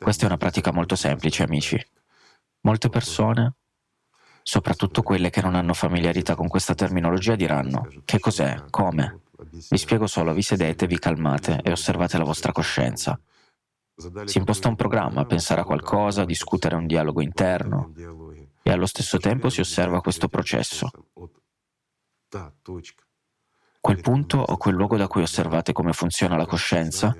Questa 0.00 0.22
è 0.24 0.26
una 0.26 0.38
pratica 0.38 0.72
molto 0.72 0.96
semplice, 0.96 1.42
amici. 1.42 1.78
Molte 2.62 2.88
persone 2.88 3.56
soprattutto 4.42 5.02
quelle 5.02 5.30
che 5.30 5.40
non 5.40 5.54
hanno 5.54 5.74
familiarità 5.74 6.34
con 6.34 6.48
questa 6.48 6.74
terminologia 6.74 7.36
diranno 7.36 7.88
che 8.04 8.18
cos'è, 8.18 8.64
come. 8.70 9.20
Vi 9.70 9.76
spiego 9.76 10.06
solo, 10.06 10.32
vi 10.32 10.42
sedete, 10.42 10.86
vi 10.86 10.98
calmate 10.98 11.60
e 11.62 11.70
osservate 11.70 12.18
la 12.18 12.24
vostra 12.24 12.52
coscienza. 12.52 13.18
Si 14.24 14.38
imposta 14.38 14.68
un 14.68 14.76
programma, 14.76 15.24
pensare 15.24 15.60
a 15.60 15.64
qualcosa, 15.64 16.24
discutere 16.24 16.76
un 16.76 16.86
dialogo 16.86 17.20
interno 17.20 17.92
e 18.62 18.70
allo 18.70 18.86
stesso 18.86 19.18
tempo 19.18 19.48
si 19.48 19.60
osserva 19.60 20.00
questo 20.00 20.28
processo. 20.28 20.90
Quel 23.80 24.00
punto 24.00 24.38
o 24.38 24.56
quel 24.56 24.74
luogo 24.74 24.96
da 24.96 25.08
cui 25.08 25.22
osservate 25.22 25.72
come 25.72 25.92
funziona 25.92 26.36
la 26.36 26.46
coscienza, 26.46 27.14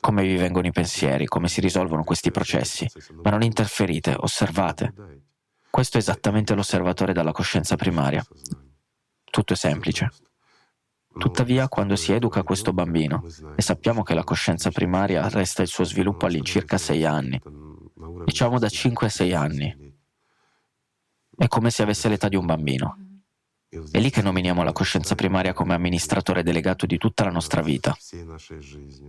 come 0.00 0.22
vi 0.22 0.36
vengono 0.36 0.66
i 0.66 0.72
pensieri, 0.72 1.26
come 1.26 1.48
si 1.48 1.60
risolvono 1.60 2.04
questi 2.04 2.30
processi, 2.30 2.86
ma 3.22 3.30
non 3.30 3.42
interferite, 3.42 4.14
osservate 4.18 5.26
questo 5.70 5.96
è 5.96 6.00
esattamente 6.00 6.54
l'osservatore 6.54 7.12
dalla 7.12 7.32
coscienza 7.32 7.76
primaria. 7.76 8.24
Tutto 9.24 9.52
è 9.52 9.56
semplice. 9.56 10.10
Tuttavia, 11.18 11.68
quando 11.68 11.96
si 11.96 12.12
educa 12.12 12.42
questo 12.42 12.72
bambino, 12.72 13.24
e 13.56 13.62
sappiamo 13.62 14.02
che 14.02 14.14
la 14.14 14.24
coscienza 14.24 14.70
primaria 14.70 15.28
resta 15.28 15.62
il 15.62 15.68
suo 15.68 15.84
sviluppo 15.84 16.26
all'incirca 16.26 16.78
sei 16.78 17.04
anni, 17.04 17.40
diciamo 18.24 18.58
da 18.58 18.68
5 18.68 19.06
a 19.06 19.10
6 19.10 19.32
anni, 19.34 19.96
è 21.36 21.48
come 21.48 21.70
se 21.70 21.82
avesse 21.82 22.08
l'età 22.08 22.28
di 22.28 22.36
un 22.36 22.46
bambino. 22.46 22.96
È 23.68 23.98
lì 23.98 24.10
che 24.10 24.22
nominiamo 24.22 24.62
la 24.62 24.72
coscienza 24.72 25.14
primaria 25.14 25.52
come 25.52 25.74
amministratore 25.74 26.42
delegato 26.42 26.86
di 26.86 26.96
tutta 26.98 27.24
la 27.24 27.30
nostra 27.30 27.60
vita. 27.62 27.96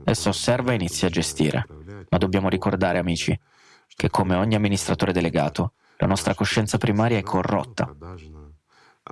Essa 0.03 0.29
osserva 0.29 0.71
e 0.71 0.75
inizia 0.75 1.07
a 1.07 1.11
gestire, 1.11 1.65
ma 2.09 2.17
dobbiamo 2.17 2.49
ricordare, 2.49 2.97
amici, 2.97 3.39
che 3.87 4.09
come 4.09 4.35
ogni 4.35 4.55
amministratore 4.55 5.13
delegato, 5.13 5.73
la 6.01 6.07
nostra 6.07 6.33
coscienza 6.33 6.77
primaria 6.77 7.17
è 7.17 7.23
corrotta 7.23 7.93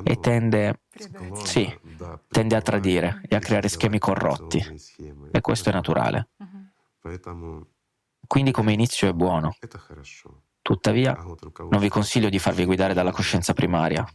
e 0.04 0.20
tende, 0.20 0.84
sì, 1.44 1.70
tende 2.30 2.56
a 2.56 2.62
tradire 2.62 3.22
e 3.28 3.36
a 3.36 3.40
creare 3.40 3.68
schemi 3.68 4.00
corrotti. 4.00 4.64
E 5.32 5.42
questo 5.42 5.70
è 5.70 5.74
naturale. 5.74 6.30
Quindi 8.26 8.52
come 8.52 8.72
inizio 8.72 9.10
è 9.10 9.14
buono. 9.14 9.56
Tuttavia, 10.62 11.14
non 11.70 11.80
vi 11.80 11.90
consiglio 11.90 12.30
di 12.30 12.40
farvi 12.40 12.64
guidare 12.64 12.94
dalla 12.94 13.12
coscienza 13.12 13.54
primaria, 13.54 14.06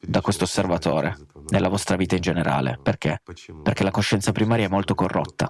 da 0.00 0.20
questo 0.20 0.44
osservatore, 0.44 1.16
nella 1.48 1.68
vostra 1.68 1.96
vita 1.96 2.14
in 2.14 2.22
generale. 2.22 2.78
Perché? 2.82 3.22
Perché 3.62 3.84
la 3.84 3.90
coscienza 3.90 4.32
primaria 4.32 4.66
è 4.66 4.70
molto 4.70 4.94
corrotta. 4.94 5.48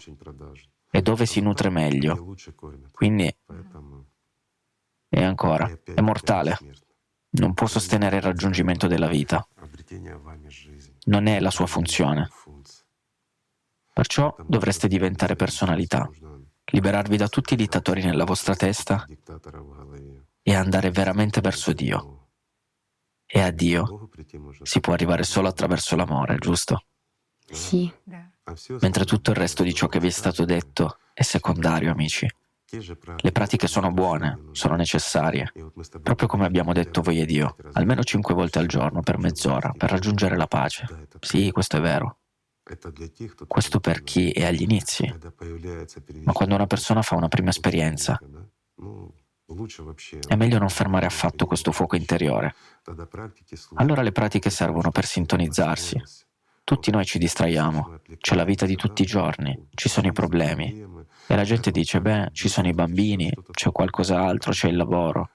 E 0.90 1.02
dove 1.02 1.26
si 1.26 1.40
nutre 1.40 1.70
meglio. 1.70 2.34
Quindi 2.92 3.36
e 5.18 5.24
ancora, 5.24 5.68
è 5.82 6.00
mortale. 6.00 6.56
Non 7.30 7.52
può 7.52 7.66
sostenere 7.66 8.18
il 8.18 8.22
raggiungimento 8.22 8.86
della 8.86 9.08
vita. 9.08 9.44
Non 11.06 11.26
è 11.26 11.40
la 11.40 11.50
sua 11.50 11.66
funzione. 11.66 12.28
Perciò 13.92 14.36
dovreste 14.46 14.86
diventare 14.86 15.34
personalità, 15.34 16.08
liberarvi 16.66 17.16
da 17.16 17.26
tutti 17.26 17.54
i 17.54 17.56
dittatori 17.56 18.04
nella 18.04 18.22
vostra 18.22 18.54
testa 18.54 19.04
e 20.40 20.54
andare 20.54 20.90
veramente 20.90 21.40
verso 21.40 21.72
Dio. 21.72 22.28
E 23.26 23.40
a 23.40 23.50
Dio 23.50 24.08
si 24.62 24.78
può 24.78 24.92
arrivare 24.92 25.24
solo 25.24 25.48
attraverso 25.48 25.96
l'amore, 25.96 26.38
giusto? 26.38 26.84
Sì. 27.50 27.92
Mentre 28.80 29.04
tutto 29.04 29.30
il 29.30 29.36
resto 29.36 29.64
di 29.64 29.74
ciò 29.74 29.88
che 29.88 29.98
vi 29.98 30.06
è 30.06 30.10
stato 30.10 30.44
detto 30.44 30.98
è 31.12 31.22
secondario, 31.22 31.90
amici. 31.90 32.28
Le 32.70 33.32
pratiche 33.32 33.66
sono 33.66 33.90
buone, 33.90 34.48
sono 34.52 34.76
necessarie, 34.76 35.52
proprio 36.02 36.28
come 36.28 36.44
abbiamo 36.44 36.74
detto 36.74 37.00
voi 37.00 37.20
ed 37.20 37.30
io, 37.30 37.56
almeno 37.72 38.02
cinque 38.02 38.34
volte 38.34 38.58
al 38.58 38.66
giorno, 38.66 39.00
per 39.00 39.16
mezz'ora, 39.16 39.72
per 39.74 39.90
raggiungere 39.90 40.36
la 40.36 40.46
pace. 40.46 41.08
Sì, 41.20 41.50
questo 41.50 41.78
è 41.78 41.80
vero. 41.80 42.18
Questo 43.46 43.80
per 43.80 44.02
chi 44.02 44.30
è 44.32 44.44
agli 44.44 44.60
inizi. 44.60 45.10
Ma 46.24 46.32
quando 46.32 46.54
una 46.54 46.66
persona 46.66 47.00
fa 47.00 47.16
una 47.16 47.28
prima 47.28 47.48
esperienza, 47.48 48.20
è 50.26 50.36
meglio 50.36 50.58
non 50.58 50.68
fermare 50.68 51.06
affatto 51.06 51.46
questo 51.46 51.72
fuoco 51.72 51.96
interiore. 51.96 52.54
Allora 53.76 54.02
le 54.02 54.12
pratiche 54.12 54.50
servono 54.50 54.90
per 54.90 55.06
sintonizzarsi. 55.06 56.02
Tutti 56.64 56.90
noi 56.90 57.06
ci 57.06 57.18
distraiamo, 57.18 58.00
c'è 58.18 58.34
la 58.34 58.44
vita 58.44 58.66
di 58.66 58.76
tutti 58.76 59.00
i 59.00 59.06
giorni, 59.06 59.68
ci 59.72 59.88
sono 59.88 60.08
i 60.08 60.12
problemi, 60.12 60.86
e 61.28 61.36
la 61.36 61.44
gente 61.44 61.70
dice, 61.70 62.00
beh, 62.00 62.30
ci 62.32 62.48
sono 62.48 62.68
i 62.68 62.72
bambini, 62.72 63.30
c'è 63.50 63.70
qualcos'altro, 63.70 64.52
c'è 64.52 64.68
il 64.68 64.76
lavoro. 64.76 65.30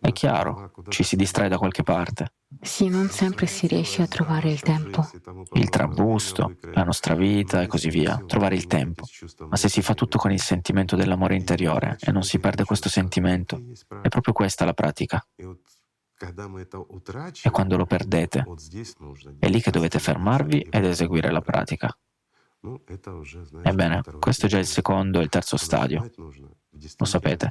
È 0.00 0.12
chiaro, 0.12 0.72
ci 0.88 1.02
si 1.02 1.16
distrae 1.16 1.48
da 1.48 1.58
qualche 1.58 1.82
parte. 1.82 2.34
Sì, 2.60 2.88
non 2.88 3.08
sempre 3.08 3.46
si 3.46 3.66
riesce 3.66 4.02
a 4.02 4.06
trovare 4.06 4.50
il 4.50 4.60
tempo. 4.60 5.08
Il 5.52 5.68
trambusto, 5.68 6.56
la 6.72 6.84
nostra 6.84 7.14
vita 7.14 7.62
e 7.62 7.66
così 7.66 7.88
via, 7.90 8.22
trovare 8.26 8.54
il 8.54 8.66
tempo. 8.66 9.04
Ma 9.48 9.56
se 9.56 9.68
si 9.68 9.82
fa 9.82 9.94
tutto 9.94 10.18
con 10.18 10.30
il 10.30 10.40
sentimento 10.40 10.94
dell'amore 10.94 11.34
interiore 11.34 11.96
e 12.00 12.12
non 12.12 12.22
si 12.22 12.38
perde 12.38 12.64
questo 12.64 12.88
sentimento, 12.88 13.60
è 14.02 14.08
proprio 14.08 14.32
questa 14.32 14.64
la 14.64 14.74
pratica. 14.74 15.26
E 17.42 17.50
quando 17.50 17.76
lo 17.76 17.86
perdete, 17.86 18.44
è 19.38 19.48
lì 19.48 19.60
che 19.60 19.70
dovete 19.70 19.98
fermarvi 19.98 20.68
ed 20.70 20.84
eseguire 20.84 21.30
la 21.30 21.40
pratica. 21.40 21.94
Ebbene, 23.62 24.02
questo 24.18 24.46
è 24.46 24.48
già 24.48 24.58
il 24.58 24.66
secondo 24.66 25.20
e 25.20 25.22
il 25.22 25.28
terzo 25.28 25.56
stadio. 25.56 26.10
Lo 26.98 27.04
sapete, 27.04 27.48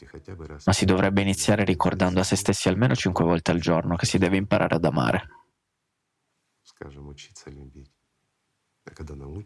ma 0.65 0.73
si 0.73 0.85
dovrebbe 0.85 1.21
iniziare 1.21 1.63
ricordando 1.63 2.19
a 2.19 2.23
se 2.23 2.35
stessi 2.35 2.67
almeno 2.67 2.95
cinque 2.95 3.23
volte 3.23 3.51
al 3.51 3.59
giorno 3.59 3.95
che 3.95 4.05
si 4.05 4.17
deve 4.17 4.37
imparare 4.37 4.75
ad 4.75 4.85
amare. 4.85 5.27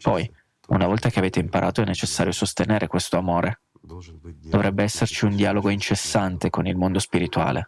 Poi, 0.02 0.30
una 0.68 0.86
volta 0.86 1.08
che 1.08 1.18
avete 1.18 1.40
imparato, 1.40 1.80
è 1.80 1.84
necessario 1.84 2.32
sostenere 2.32 2.86
questo 2.88 3.16
amore. 3.16 3.62
Dovrebbe 3.82 4.82
esserci 4.82 5.24
un 5.24 5.34
dialogo 5.34 5.70
incessante 5.70 6.50
con 6.50 6.66
il 6.66 6.76
mondo 6.76 6.98
spirituale. 6.98 7.64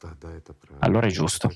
Allora 0.81 1.07
è 1.07 1.11
giusto. 1.11 1.51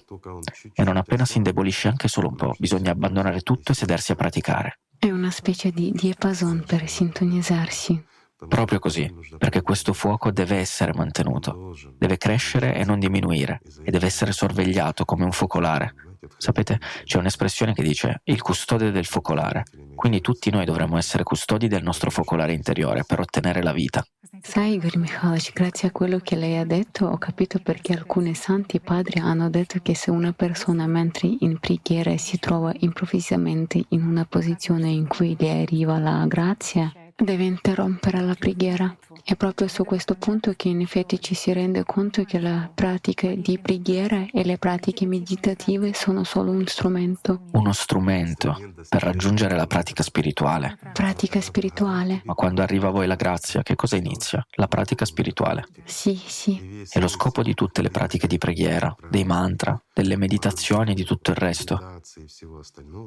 E 0.73 0.83
non 0.83 0.97
appena 0.97 1.27
si 1.27 1.37
indebolisce 1.37 1.89
anche 1.89 2.09
solo 2.09 2.29
un 2.29 2.37
po', 2.37 2.55
bisogna 2.59 2.93
abbandonare 2.93 3.43
tutto 3.43 3.73
e 3.73 3.75
sedersi 3.75 4.13
a 4.13 4.17
praticare. 4.17 4.81
È 5.07 5.11
una 5.13 5.31
specie 5.31 5.71
di 5.71 5.93
diapason 5.93 6.65
per 6.67 6.89
sintonizzarsi. 6.89 8.05
Proprio 8.49 8.81
così, 8.81 9.09
perché 9.39 9.63
questo 9.63 9.93
fuoco 9.93 10.33
deve 10.33 10.57
essere 10.57 10.93
mantenuto, 10.95 11.77
deve 11.97 12.17
crescere 12.17 12.75
e 12.75 12.85
non 12.85 12.99
diminuire, 12.99 13.61
e 13.85 13.93
deve 13.93 14.07
essere 14.07 14.33
sorvegliato 14.33 15.05
come 15.05 15.23
un 15.23 15.31
focolare. 15.31 15.95
Sapete, 16.37 16.81
c'è 17.05 17.19
un'espressione 17.19 17.75
che 17.75 17.83
dice 17.83 18.21
il 18.25 18.43
custode 18.43 18.91
del 18.91 19.05
focolare, 19.05 19.65
quindi 19.95 20.21
tutti 20.21 20.51
noi 20.51 20.65
dovremmo 20.65 20.99
essere 20.99 21.23
custodi 21.23 21.69
del 21.69 21.83
nostro 21.83 22.11
focolare 22.11 22.53
interiore 22.53 23.05
per 23.07 23.21
ottenere 23.21 23.63
la 23.63 23.73
vita. 23.73 24.05
Sai, 24.43 24.75
Igor 24.75 24.97
Mikhailovich, 24.99 25.53
grazie 25.53 25.89
a 25.89 25.91
quello 25.91 26.19
che 26.19 26.37
lei 26.37 26.59
ha 26.59 26.65
detto, 26.65 27.07
ho 27.07 27.19
capito 27.19 27.59
perché 27.59 27.93
alcuni 27.93 28.35
santi 28.35 28.81
padri 28.81 29.21
hanno 29.21 29.49
detto 29.51 29.81
che 29.83 29.95
se 29.95 30.11
una 30.11 30.33
persona 30.33 30.87
mentre 30.87 31.29
in 31.41 31.59
preghiera 31.59 32.17
si 32.17 32.39
trova 32.39 32.73
improvvisamente 32.79 33.85
in 33.89 34.05
una 34.05 34.25
posizione 34.25 34.91
in 34.91 35.07
cui 35.07 35.37
le 35.39 35.63
arriva 35.63 35.99
la 35.99 36.25
grazia, 36.27 36.93
deve 37.17 37.45
interrompere 37.45 38.21
la 38.21 38.35
preghiera. 38.35 38.95
È 39.25 39.35
proprio 39.37 39.69
su 39.69 39.85
questo 39.85 40.15
punto 40.15 40.53
che 40.55 40.69
in 40.69 40.83
effetti 40.83 41.19
ci 41.21 41.35
si 41.35 41.53
rende 41.53 41.83
conto 41.85 42.25
che 42.25 42.39
la 42.39 42.71
pratica 42.73 43.35
di 43.35 43.59
preghiera 43.59 44.27
e 44.31 44.45
le 44.45 44.59
pratiche 44.59 45.07
meditative 45.07 45.95
sono 45.95 46.25
solo 46.25 46.51
un 46.51 46.67
strumento. 46.67 47.41
Uno 47.53 47.73
strumento 47.73 48.57
per 48.89 49.03
raggiungere 49.03 49.57
la 49.57 49.67
pratica 49.67 50.03
spirituale. 50.03 50.79
Pratica 50.93 51.41
spirituale. 51.41 52.21
Ma 52.25 52.35
quando 52.35 52.63
arriva 52.63 52.89
a 52.89 52.93
voi 52.93 53.07
la 53.07 53.17
grazia, 53.17 53.63
che 53.63 53.75
cosa 53.75 53.97
inizia? 53.97 54.47
La 54.53 54.69
pratica 54.69 55.07
spirituale. 55.07 55.67
Sì, 55.85 56.15
sì. 56.15 56.85
È 56.89 57.01
lo 57.01 57.09
scopo 57.09 57.43
di 57.43 57.55
tutte 57.55 57.81
le 57.81 57.91
pratiche 57.91 58.27
di 58.27 58.39
preghiera, 58.39 58.95
dei 59.09 59.25
mantra, 59.25 59.81
delle 59.93 60.17
meditazioni 60.17 60.93
e 60.93 60.95
di 60.95 61.05
tutto 61.05 61.31
il 61.31 61.37
resto. 61.37 62.01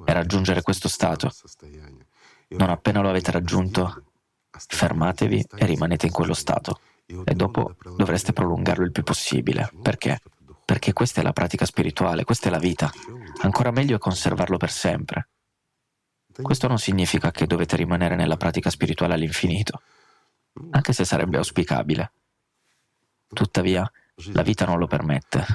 È 0.04 0.12
raggiungere 0.12 0.64
questo 0.64 0.88
stato 0.88 1.30
non 2.50 2.70
appena 2.70 3.02
lo 3.02 3.10
avete 3.10 3.32
raggiunto, 3.32 4.04
fermatevi 4.52 5.46
e 5.56 5.66
rimanete 5.66 6.08
in 6.08 6.12
quello 6.12 6.34
stato. 6.34 6.80
E 7.06 7.34
dopo 7.34 7.76
dovreste 7.96 8.34
prolungarlo 8.34 8.84
il 8.84 8.92
più 8.92 9.04
possibile. 9.04 9.72
Perché? 9.82 10.20
Perché 10.64 10.94
questa 10.94 11.22
è 11.22 11.24
la 11.24 11.34
pratica 11.34 11.66
spirituale, 11.66 12.24
questa 12.24 12.50
è 12.50 12.52
la 12.52 12.60
vita. 12.60 12.92
Ancora 13.42 13.72
meglio 13.72 13.96
è 13.96 14.00
conservarlo 14.00 14.58
per 14.58 14.70
sempre. 14.70 15.30
Questo 16.42 16.68
non 16.68 16.78
significa 16.78 17.32
che 17.32 17.48
dovete 17.48 17.76
rimanere 17.76 18.16
nella 18.16 18.38
pratica 18.38 18.70
spirituale 18.70 19.16
all'infinito, 19.16 19.82
anche 20.70 20.94
se 20.94 21.04
sarebbe 21.04 21.38
auspicabile. 21.38 22.12
Tuttavia, 23.28 23.90
la 24.34 24.42
vita 24.42 24.66
non 24.66 24.78
lo 24.78 24.88
permette. 24.88 25.46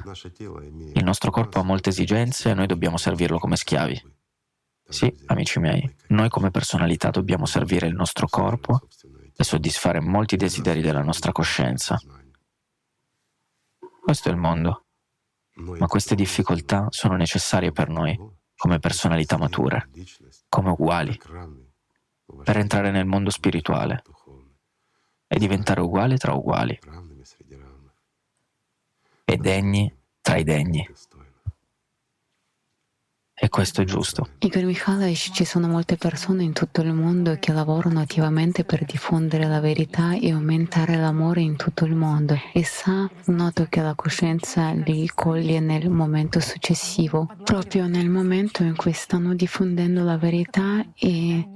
Il 0.94 1.04
nostro 1.04 1.30
corpo 1.30 1.60
ha 1.60 1.62
molte 1.62 1.90
esigenze 1.90 2.50
e 2.50 2.54
noi 2.54 2.66
dobbiamo 2.66 2.96
servirlo 2.96 3.38
come 3.38 3.56
schiavi. 3.56 4.13
Sì, 4.88 5.12
amici 5.26 5.58
miei, 5.58 5.96
noi 6.08 6.28
come 6.28 6.50
personalità 6.50 7.10
dobbiamo 7.10 7.46
servire 7.46 7.86
il 7.86 7.94
nostro 7.94 8.26
corpo 8.28 8.86
e 9.36 9.42
soddisfare 9.42 10.00
molti 10.00 10.36
desideri 10.36 10.80
della 10.80 11.02
nostra 11.02 11.32
coscienza. 11.32 11.98
Questo 14.02 14.28
è 14.28 14.32
il 14.32 14.38
mondo. 14.38 14.84
Ma 15.54 15.86
queste 15.86 16.14
difficoltà 16.14 16.86
sono 16.90 17.16
necessarie 17.16 17.70
per 17.72 17.88
noi, 17.88 18.18
come 18.56 18.78
personalità 18.78 19.36
mature, 19.38 19.88
come 20.48 20.70
uguali, 20.70 21.18
per 22.42 22.56
entrare 22.58 22.90
nel 22.90 23.06
mondo 23.06 23.30
spirituale 23.30 24.02
e 25.26 25.38
diventare 25.38 25.80
uguali 25.80 26.16
tra 26.18 26.34
uguali 26.34 26.78
e 29.24 29.36
degni 29.36 29.92
tra 30.20 30.36
i 30.36 30.44
degni. 30.44 30.88
E 33.36 33.48
questo 33.48 33.82
è 33.82 33.84
giusto. 33.84 34.28
Igor 34.38 34.62
Mikhailovich, 34.62 35.32
ci 35.32 35.44
sono 35.44 35.66
molte 35.66 35.96
persone 35.96 36.44
in 36.44 36.52
tutto 36.52 36.82
il 36.82 36.92
mondo 36.92 37.36
che 37.40 37.52
lavorano 37.52 37.98
attivamente 37.98 38.62
per 38.64 38.84
diffondere 38.84 39.48
la 39.48 39.58
verità 39.58 40.16
e 40.16 40.30
aumentare 40.30 40.96
l'amore 40.96 41.40
in 41.40 41.56
tutto 41.56 41.84
il 41.84 41.96
mondo. 41.96 42.38
E 42.52 42.64
sa, 42.64 43.10
noto 43.26 43.66
che 43.68 43.80
la 43.80 43.94
coscienza 43.96 44.70
li 44.70 45.10
coglie 45.12 45.58
nel 45.58 45.90
momento 45.90 46.38
successivo, 46.38 47.28
proprio 47.42 47.88
nel 47.88 48.08
momento 48.08 48.62
in 48.62 48.76
cui 48.76 48.92
stanno 48.92 49.34
diffondendo 49.34 50.04
la 50.04 50.16
verità 50.16 50.84
e 50.96 51.53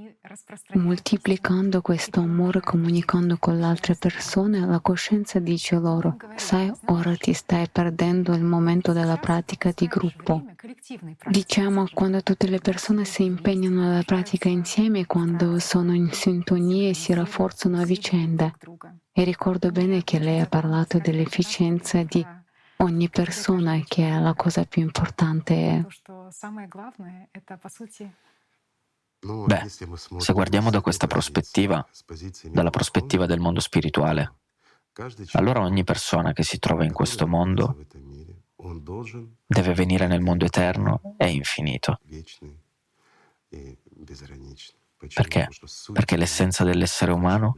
Moltiplicando 0.73 1.81
questo 1.81 2.19
amore, 2.19 2.59
comunicando 2.59 3.37
con 3.37 3.57
le 3.57 3.65
altre 3.65 3.95
persone, 3.95 4.59
la 4.59 4.79
coscienza 4.79 5.39
dice 5.39 5.77
loro, 5.79 6.17
sai, 6.35 6.71
ora 6.85 7.15
ti 7.15 7.33
stai 7.33 7.67
perdendo 7.67 8.33
il 8.35 8.43
momento 8.43 8.93
della 8.93 9.17
pratica 9.17 9.71
di 9.75 9.87
gruppo. 9.87 10.45
Diciamo, 11.27 11.87
quando 11.93 12.21
tutte 12.21 12.47
le 12.47 12.59
persone 12.59 13.05
si 13.05 13.23
impegnano 13.23 13.81
nella 13.81 14.03
pratica 14.03 14.49
insieme, 14.49 15.07
quando 15.07 15.57
sono 15.57 15.93
in 15.93 16.11
sintonia 16.11 16.89
e 16.89 16.93
si 16.93 17.11
rafforzano 17.13 17.79
a 17.79 17.85
vicenda. 17.85 18.53
E 19.11 19.23
ricordo 19.23 19.71
bene 19.71 20.03
che 20.03 20.19
lei 20.19 20.39
ha 20.39 20.45
parlato 20.45 20.99
dell'efficienza 20.99 22.03
di 22.03 22.23
ogni 22.77 23.09
persona, 23.09 23.81
che 23.85 24.07
è 24.07 24.19
la 24.19 24.33
cosa 24.35 24.63
più 24.65 24.83
importante. 24.83 25.85
Beh, 29.21 29.67
se 29.67 30.33
guardiamo 30.33 30.69
da 30.69 30.79
questa 30.79 31.05
prospettiva, 31.05 31.85
dalla 32.51 32.69
prospettiva 32.69 33.25
del 33.25 33.39
mondo 33.39 33.59
spirituale, 33.59 34.35
allora 35.33 35.61
ogni 35.61 35.83
persona 35.83 36.31
che 36.31 36.43
si 36.43 36.57
trova 36.57 36.85
in 36.85 36.93
questo 36.93 37.27
mondo 37.27 37.77
deve 39.45 39.73
venire 39.73 40.07
nel 40.07 40.21
mondo 40.21 40.45
eterno 40.45 41.15
e 41.17 41.29
infinito. 41.31 41.99
Perché? 45.13 45.47
Perché 45.91 46.17
l'essenza 46.17 46.63
dell'essere 46.63 47.11
umano 47.11 47.55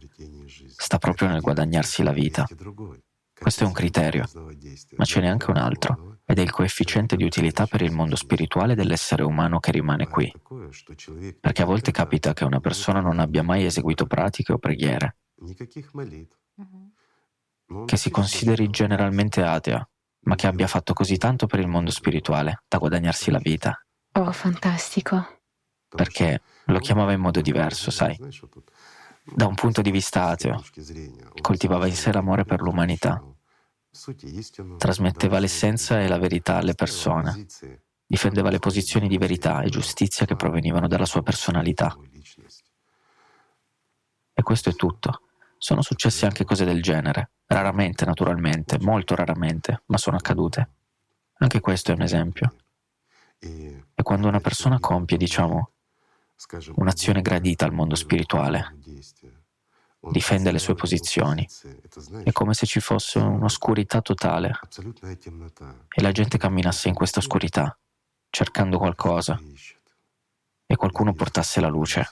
sta 0.75 0.97
proprio 0.97 1.27
nel 1.27 1.41
guadagnarsi 1.41 2.01
la 2.01 2.11
vita. 2.11 2.47
Questo 3.41 3.63
è 3.63 3.65
un 3.67 3.73
criterio, 3.73 4.29
ma 4.97 5.03
ce 5.03 5.19
n'è 5.19 5.25
anche 5.25 5.49
un 5.49 5.57
altro, 5.57 6.19
ed 6.25 6.37
è 6.37 6.41
il 6.43 6.51
coefficiente 6.51 7.15
di 7.15 7.23
utilità 7.23 7.65
per 7.65 7.81
il 7.81 7.91
mondo 7.91 8.15
spirituale 8.15 8.75
dell'essere 8.75 9.23
umano 9.23 9.59
che 9.59 9.71
rimane 9.71 10.07
qui. 10.07 10.31
Perché 11.39 11.63
a 11.63 11.65
volte 11.65 11.89
capita 11.89 12.33
che 12.33 12.43
una 12.43 12.59
persona 12.59 12.99
non 12.99 13.17
abbia 13.17 13.41
mai 13.41 13.65
eseguito 13.65 14.05
pratiche 14.05 14.53
o 14.53 14.59
preghiere, 14.59 15.15
che 17.87 17.97
si 17.97 18.11
consideri 18.11 18.69
generalmente 18.69 19.41
atea, 19.41 19.89
ma 20.25 20.35
che 20.35 20.45
abbia 20.45 20.67
fatto 20.67 20.93
così 20.93 21.17
tanto 21.17 21.47
per 21.47 21.61
il 21.61 21.67
mondo 21.67 21.89
spirituale 21.89 22.61
da 22.67 22.77
guadagnarsi 22.77 23.31
la 23.31 23.39
vita. 23.39 23.83
Oh, 24.19 24.31
fantastico. 24.31 25.39
Perché 25.89 26.43
lo 26.65 26.77
chiamava 26.77 27.11
in 27.11 27.21
modo 27.21 27.41
diverso, 27.41 27.89
sai. 27.89 28.15
Da 29.23 29.47
un 29.47 29.55
punto 29.55 29.81
di 29.81 29.89
vista 29.89 30.27
ateo, 30.27 30.63
coltivava 31.41 31.87
in 31.87 31.95
sé 31.95 32.11
l'amore 32.11 32.43
per 32.43 32.61
l'umanità 32.61 33.23
Trasmetteva 34.77 35.39
l'essenza 35.39 36.01
e 36.01 36.07
la 36.07 36.17
verità 36.17 36.55
alle 36.57 36.75
persone. 36.75 37.45
Difendeva 38.05 38.49
le 38.49 38.59
posizioni 38.59 39.07
di 39.07 39.17
verità 39.17 39.61
e 39.61 39.69
giustizia 39.69 40.25
che 40.25 40.35
provenivano 40.35 40.87
dalla 40.87 41.05
sua 41.05 41.21
personalità. 41.21 41.95
E 44.33 44.41
questo 44.43 44.69
è 44.69 44.73
tutto. 44.75 45.21
Sono 45.57 45.81
successe 45.81 46.25
anche 46.25 46.43
cose 46.43 46.65
del 46.65 46.81
genere, 46.81 47.31
raramente 47.45 48.05
naturalmente, 48.05 48.79
molto 48.79 49.13
raramente, 49.13 49.83
ma 49.87 49.97
sono 49.97 50.17
accadute. 50.17 50.69
Anche 51.39 51.59
questo 51.59 51.91
è 51.91 51.95
un 51.95 52.01
esempio. 52.01 52.55
E 53.93 54.03
quando 54.03 54.27
una 54.27 54.39
persona 54.39 54.79
compie, 54.79 55.17
diciamo, 55.17 55.71
un'azione 56.75 57.21
gradita 57.21 57.65
al 57.65 57.73
mondo 57.73 57.95
spirituale, 57.95 58.77
difende 60.09 60.51
le 60.51 60.59
sue 60.59 60.73
posizioni. 60.73 61.47
È 62.23 62.31
come 62.31 62.53
se 62.53 62.65
ci 62.65 62.79
fosse 62.79 63.19
un'oscurità 63.19 64.01
totale 64.01 64.59
e 65.89 66.01
la 66.01 66.11
gente 66.11 66.37
camminasse 66.37 66.87
in 66.87 66.95
questa 66.95 67.19
oscurità, 67.19 67.77
cercando 68.29 68.77
qualcosa, 68.77 69.39
e 70.65 70.75
qualcuno 70.75 71.13
portasse 71.13 71.59
la 71.59 71.67
luce. 71.67 72.09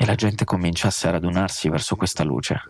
E 0.00 0.06
la 0.06 0.14
gente 0.14 0.44
cominciasse 0.44 1.08
a 1.08 1.12
radunarsi 1.12 1.68
verso 1.68 1.96
questa 1.96 2.24
luce, 2.24 2.60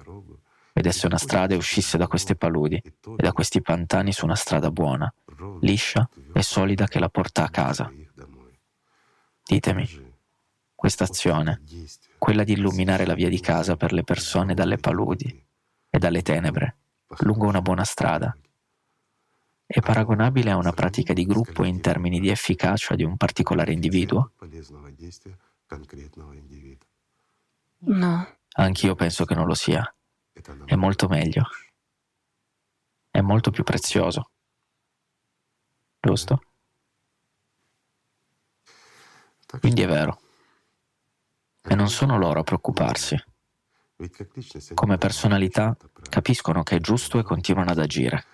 vedesse 0.72 1.06
una 1.06 1.18
strada 1.18 1.54
e 1.54 1.56
uscisse 1.56 1.98
da 1.98 2.06
queste 2.06 2.36
paludi 2.36 2.76
e 2.76 3.22
da 3.22 3.32
questi 3.32 3.60
pantani 3.60 4.12
su 4.12 4.24
una 4.24 4.36
strada 4.36 4.70
buona, 4.70 5.12
liscia 5.60 6.08
e 6.32 6.42
solida 6.42 6.86
che 6.86 6.98
la 6.98 7.08
porta 7.08 7.44
a 7.44 7.50
casa. 7.50 7.92
Ditemi, 9.44 10.16
questa 10.74 11.04
azione, 11.04 11.62
quella 12.18 12.44
di 12.44 12.52
illuminare 12.52 13.06
la 13.06 13.14
via 13.14 13.28
di 13.28 13.40
casa 13.40 13.76
per 13.76 13.92
le 13.92 14.02
persone 14.02 14.54
dalle 14.54 14.76
paludi 14.76 15.46
e 15.88 15.98
dalle 15.98 16.22
tenebre, 16.22 16.76
lungo 17.20 17.46
una 17.46 17.62
buona 17.62 17.84
strada, 17.84 18.36
è 19.70 19.80
paragonabile 19.80 20.50
a 20.50 20.56
una 20.56 20.72
pratica 20.72 21.12
di 21.12 21.26
gruppo 21.26 21.62
in 21.62 21.82
termini 21.82 22.20
di 22.20 22.30
efficacia 22.30 22.94
di 22.94 23.04
un 23.04 23.18
particolare 23.18 23.72
individuo? 23.72 24.32
No. 27.80 28.38
Anch'io 28.54 28.94
penso 28.94 29.26
che 29.26 29.34
non 29.34 29.46
lo 29.46 29.52
sia. 29.52 29.94
È 30.64 30.74
molto 30.74 31.06
meglio. 31.06 31.42
È 33.10 33.20
molto 33.20 33.50
più 33.50 33.62
prezioso. 33.62 34.30
Giusto? 36.00 36.40
Quindi 39.60 39.82
è 39.82 39.86
vero. 39.86 40.18
E 41.68 41.74
non 41.74 41.88
sono 41.88 42.18
loro 42.18 42.40
a 42.40 42.42
preoccuparsi. 42.42 43.16
Come 44.74 44.96
personalità 44.96 45.76
capiscono 46.08 46.62
che 46.62 46.76
è 46.76 46.80
giusto 46.80 47.18
e 47.18 47.22
continuano 47.22 47.70
ad 47.70 47.78
agire. 47.78 48.24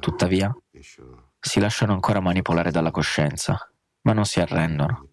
Tuttavia, 0.00 0.54
si 1.40 1.60
lasciano 1.60 1.92
ancora 1.92 2.20
manipolare 2.20 2.70
dalla 2.70 2.90
coscienza, 2.90 3.70
ma 4.02 4.12
non 4.12 4.24
si 4.24 4.40
arrendono. 4.40 5.08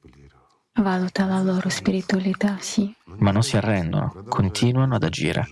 Valuta 0.74 1.26
la 1.26 1.42
loro 1.42 1.70
spiritualità, 1.70 2.58
sì. 2.60 2.94
Ma 3.20 3.32
non 3.32 3.44
si 3.44 3.56
arrendono, 3.56 4.26
continuano 4.28 4.96
ad 4.96 5.04
agire. 5.04 5.48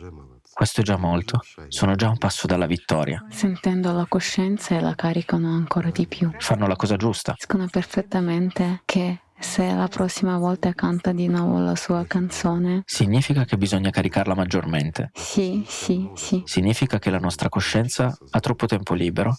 Questo 0.53 0.81
è 0.81 0.83
già 0.83 0.97
molto, 0.97 1.39
sono 1.69 1.95
già 1.95 2.09
un 2.09 2.17
passo 2.17 2.45
dalla 2.45 2.67
vittoria. 2.67 3.25
Sentendo 3.29 3.91
la 3.91 4.05
coscienza 4.07 4.75
e 4.75 4.81
la 4.81 4.93
caricano 4.93 5.47
ancora 5.47 5.89
di 5.89 6.05
più. 6.05 6.29
Fanno 6.37 6.67
la 6.67 6.75
cosa 6.75 6.95
giusta. 6.95 7.31
Capiscono 7.31 7.67
perfettamente 7.71 8.81
che 8.85 9.21
se 9.43 9.73
la 9.73 9.87
prossima 9.87 10.37
volta 10.37 10.73
canta 10.73 11.11
di 11.11 11.27
nuovo 11.27 11.59
la 11.59 11.75
sua 11.75 12.05
canzone. 12.05 12.83
Significa 12.85 13.43
che 13.43 13.57
bisogna 13.57 13.89
caricarla 13.89 14.33
maggiormente. 14.33 15.11
Sì, 15.13 15.63
sì, 15.67 16.09
sì. 16.15 16.41
Significa 16.45 16.97
che 16.97 17.09
la 17.09 17.19
nostra 17.19 17.49
coscienza 17.49 18.17
ha 18.31 18.39
troppo 18.39 18.65
tempo 18.65 18.93
libero 18.93 19.37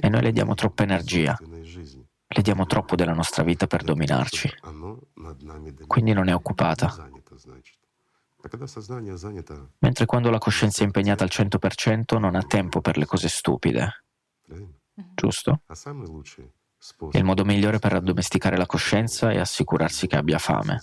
e 0.00 0.08
noi 0.08 0.22
le 0.22 0.32
diamo 0.32 0.54
troppa 0.54 0.82
energia. 0.82 1.38
Le 1.40 2.42
diamo 2.42 2.64
troppo 2.64 2.96
della 2.96 3.12
nostra 3.12 3.42
vita 3.42 3.66
per 3.66 3.84
dominarci. 3.84 4.50
Quindi 5.86 6.12
non 6.12 6.28
è 6.28 6.34
occupata. 6.34 7.10
Mentre 9.78 10.06
quando 10.06 10.30
la 10.30 10.38
coscienza 10.38 10.82
è 10.82 10.86
impegnata 10.86 11.22
al 11.22 11.30
100% 11.30 12.18
non 12.18 12.34
ha 12.34 12.42
tempo 12.42 12.80
per 12.80 12.96
le 12.96 13.04
cose 13.04 13.28
stupide. 13.28 14.04
Giusto? 15.14 15.60
Il 17.12 17.22
modo 17.22 17.44
migliore 17.44 17.78
per 17.78 17.92
addomesticare 17.92 18.56
la 18.56 18.66
coscienza 18.66 19.30
è 19.30 19.38
assicurarsi 19.38 20.08
che 20.08 20.16
abbia 20.16 20.38
fame. 20.38 20.82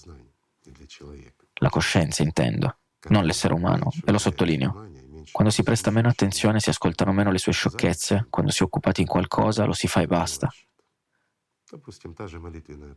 La 1.55 1.69
coscienza, 1.69 2.23
intendo, 2.23 2.77
non 3.09 3.25
l'essere 3.25 3.53
umano, 3.53 3.91
e 4.05 4.11
lo 4.11 4.17
sottolineo. 4.17 4.87
Quando 5.31 5.51
si 5.51 5.61
presta 5.61 5.91
meno 5.91 6.07
attenzione, 6.07 6.59
si 6.59 6.69
ascoltano 6.69 7.11
meno 7.11 7.31
le 7.31 7.37
sue 7.37 7.51
sciocchezze, 7.51 8.27
quando 8.29 8.51
si 8.51 8.61
è 8.61 8.65
occupati 8.65 9.01
in 9.01 9.07
qualcosa, 9.07 9.65
lo 9.65 9.73
si 9.73 9.87
fa 9.87 10.01
e 10.01 10.07
basta. 10.07 10.49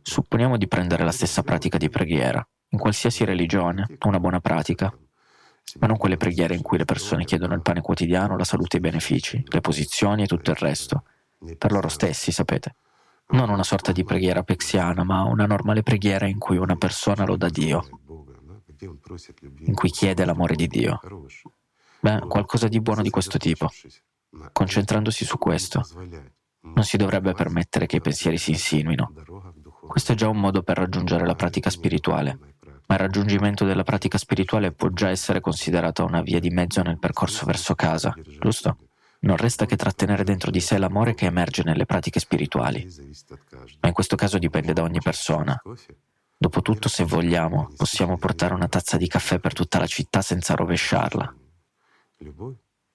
Supponiamo 0.01 0.57
di 0.57 0.67
prendere 0.67 1.03
la 1.03 1.11
stessa 1.11 1.43
pratica 1.43 1.77
di 1.77 1.89
preghiera. 1.89 2.45
In 2.69 2.79
qualsiasi 2.79 3.25
religione, 3.25 3.85
una 4.05 4.19
buona 4.19 4.39
pratica, 4.39 4.91
ma 5.79 5.87
non 5.87 5.97
quelle 5.97 6.17
preghiere 6.17 6.55
in 6.55 6.61
cui 6.61 6.77
le 6.77 6.85
persone 6.85 7.25
chiedono 7.25 7.53
il 7.53 7.61
pane 7.61 7.81
quotidiano, 7.81 8.37
la 8.37 8.43
salute 8.45 8.77
e 8.77 8.79
i 8.79 8.81
benefici, 8.81 9.43
le 9.45 9.61
posizioni 9.61 10.23
e 10.23 10.27
tutto 10.27 10.51
il 10.51 10.57
resto, 10.57 11.03
per 11.57 11.71
loro 11.71 11.89
stessi, 11.89 12.31
sapete. 12.31 12.75
Non 13.33 13.49
una 13.49 13.63
sorta 13.63 13.91
di 13.91 14.03
preghiera 14.03 14.43
pexiana, 14.43 15.03
ma 15.03 15.23
una 15.23 15.47
normale 15.47 15.81
preghiera 15.81 16.27
in 16.27 16.37
cui 16.37 16.57
una 16.57 16.75
persona 16.75 17.25
loda 17.25 17.49
Dio, 17.49 17.83
in 19.65 19.73
cui 19.73 19.89
chiede 19.89 20.23
l'amore 20.23 20.53
di 20.53 20.67
Dio. 20.67 20.99
Beh, 21.99 22.19
qualcosa 22.27 22.67
di 22.67 22.79
buono 22.79 23.01
di 23.01 23.09
questo 23.09 23.39
tipo. 23.39 23.69
Concentrandosi 24.51 25.25
su 25.25 25.39
questo, 25.39 25.81
non 26.61 26.83
si 26.83 26.95
dovrebbe 26.95 27.33
permettere 27.33 27.87
che 27.87 27.95
i 27.95 28.01
pensieri 28.01 28.37
si 28.37 28.51
insinuino. 28.51 29.11
Questo 29.87 30.11
è 30.11 30.15
già 30.15 30.29
un 30.29 30.39
modo 30.39 30.61
per 30.61 30.77
raggiungere 30.77 31.25
la 31.25 31.33
pratica 31.35 31.71
spirituale, 31.71 32.37
ma 32.85 32.95
il 32.95 33.01
raggiungimento 33.01 33.65
della 33.65 33.83
pratica 33.83 34.19
spirituale 34.19 34.73
può 34.73 34.89
già 34.89 35.09
essere 35.09 35.39
considerata 35.39 36.03
una 36.03 36.21
via 36.21 36.39
di 36.39 36.51
mezzo 36.51 36.83
nel 36.83 36.99
percorso 36.99 37.47
verso 37.47 37.73
casa, 37.73 38.13
giusto? 38.39 38.77
Non 39.23 39.37
resta 39.37 39.65
che 39.65 39.77
trattenere 39.77 40.23
dentro 40.25 40.51
di 40.51 40.59
sé 40.59 40.77
l'amore 40.77 41.13
che 41.13 41.25
emerge 41.25 41.63
nelle 41.63 41.85
pratiche 41.85 42.19
spirituali, 42.19 42.85
ma 43.79 43.87
in 43.87 43.93
questo 43.93 44.17
caso 44.17 44.37
dipende 44.37 44.73
da 44.73 44.83
ogni 44.83 44.99
persona. 44.99 45.59
Dopotutto, 46.37 46.89
se 46.89 47.05
vogliamo, 47.05 47.69
possiamo 47.77 48.17
portare 48.17 48.53
una 48.53 48.67
tazza 48.67 48.97
di 48.97 49.07
caffè 49.07 49.39
per 49.39 49.53
tutta 49.53 49.79
la 49.79 49.87
città 49.87 50.21
senza 50.21 50.55
rovesciarla. 50.55 51.35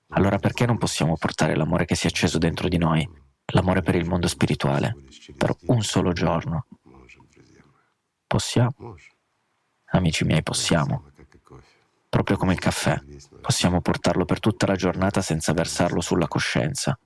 Allora 0.08 0.38
perché 0.38 0.66
non 0.66 0.76
possiamo 0.76 1.16
portare 1.16 1.56
l'amore 1.56 1.86
che 1.86 1.94
si 1.94 2.06
è 2.06 2.10
acceso 2.10 2.36
dentro 2.36 2.68
di 2.68 2.76
noi, 2.76 3.08
l'amore 3.52 3.80
per 3.80 3.94
il 3.94 4.06
mondo 4.06 4.28
spirituale, 4.28 4.96
per 5.34 5.56
un 5.66 5.82
solo 5.82 6.12
giorno? 6.12 6.66
Possiamo? 8.26 8.96
Amici 9.92 10.24
miei, 10.24 10.42
possiamo. 10.42 11.07
Proprio 12.08 12.36
come 12.36 12.54
il 12.54 12.58
caffè, 12.58 12.98
possiamo 13.40 13.80
portarlo 13.80 14.24
per 14.24 14.40
tutta 14.40 14.66
la 14.66 14.76
giornata 14.76 15.20
senza 15.20 15.52
versarlo 15.52 16.00
sulla 16.00 16.26
coscienza. 16.26 16.98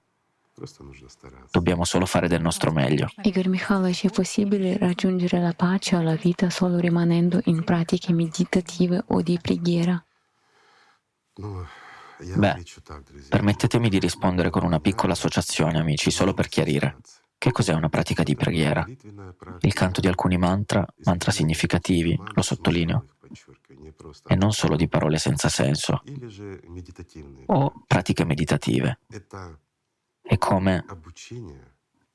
Dobbiamo 1.51 1.85
solo 1.85 2.07
fare 2.07 2.29
del 2.29 2.41
nostro 2.41 2.71
meglio. 2.73 3.09
Igor 3.23 3.49
Mikhailovich, 3.49 4.05
è 4.05 4.11
possibile 4.11 4.77
raggiungere 4.77 5.41
la 5.41 5.55
pace 5.55 5.97
alla 5.97 6.15
vita 6.15 6.51
solo 6.51 6.79
rimanendo 6.79 7.41
in 7.45 7.65
pratiche 7.65 8.13
meditative 8.13 9.03
o 9.09 9.23
di 9.23 9.39
preghiera? 9.41 10.03
Beh, 12.37 12.63
permettetemi 13.29 13.89
di 13.89 13.99
rispondere 13.99 14.51
con 14.51 14.63
una 14.63 14.79
piccola 14.79 15.15
associazione, 15.15 15.79
amici, 15.79 16.11
solo 16.11 16.35
per 16.35 16.49
chiarire. 16.49 16.99
Che 17.39 17.51
cos'è 17.51 17.73
una 17.73 17.89
pratica 17.89 18.23
di 18.23 18.37
preghiera? 18.37 18.87
Il 19.61 19.73
canto 19.73 20.01
di 20.01 20.07
alcuni 20.07 20.37
mantra, 20.37 20.87
mantra 21.05 21.33
significativi, 21.33 22.17
lo 22.35 22.43
sottolineo, 22.43 23.07
e 24.27 24.35
non 24.37 24.53
solo 24.53 24.77
di 24.77 24.89
parole 24.89 25.19
senza 25.19 25.49
senso, 25.49 26.03
o 27.47 27.85
pratiche 27.87 28.25
meditative. 28.25 29.01
È 30.23 30.39
come 30.39 30.85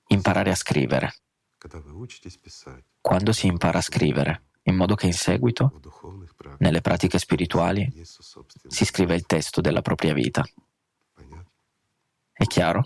imparare 0.08 0.52
a 0.52 0.56
scrivere. 0.56 1.14
Quando 3.02 3.32
si 3.34 3.48
impara 3.48 3.80
a 3.80 3.82
scrivere, 3.82 4.44
in 4.64 4.76
modo 4.76 4.96
che 4.96 5.08
in 5.08 5.14
seguito, 5.14 5.80
nelle 6.60 6.82
pratiche 6.82 7.20
spirituali, 7.20 7.92
si 8.68 8.86
scrive 8.86 9.16
il 9.16 9.26
testo 9.26 9.62
della 9.62 9.82
propria 9.82 10.14
vita. 10.14 10.44
È 12.32 12.46
chiaro? 12.46 12.84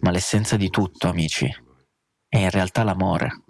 Ma 0.00 0.10
l'essenza 0.10 0.56
di 0.56 0.68
tutto, 0.70 1.08
amici, 1.08 1.46
è 2.28 2.38
in 2.38 2.50
realtà 2.50 2.82
l'amore. 2.82 3.42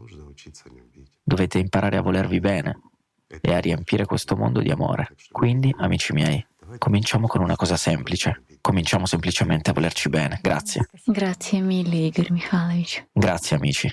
Dovete 1.22 1.59
imparare 1.59 1.97
a 1.97 2.03
volervi 2.03 2.41
bene 2.41 2.80
e 3.41 3.53
a 3.53 3.59
riempire 3.59 4.05
questo 4.05 4.37
mondo 4.37 4.61
di 4.61 4.70
amore. 4.70 5.14
Quindi, 5.30 5.74
amici 5.78 6.12
miei, 6.12 6.45
cominciamo 6.78 7.26
con 7.26 7.43
una 7.43 7.57
cosa 7.57 7.76
semplice. 7.76 8.45
Cominciamo 8.61 9.07
semplicemente 9.07 9.70
a 9.70 9.72
volerci 9.72 10.09
bene. 10.09 10.39
Grazie. 10.41 10.87
Grazie 11.05 11.61
mille, 11.61 11.97
Igor 11.97 12.30
Mikhailovich. 12.30 13.09
Grazie, 13.12 13.57
amici. 13.57 13.93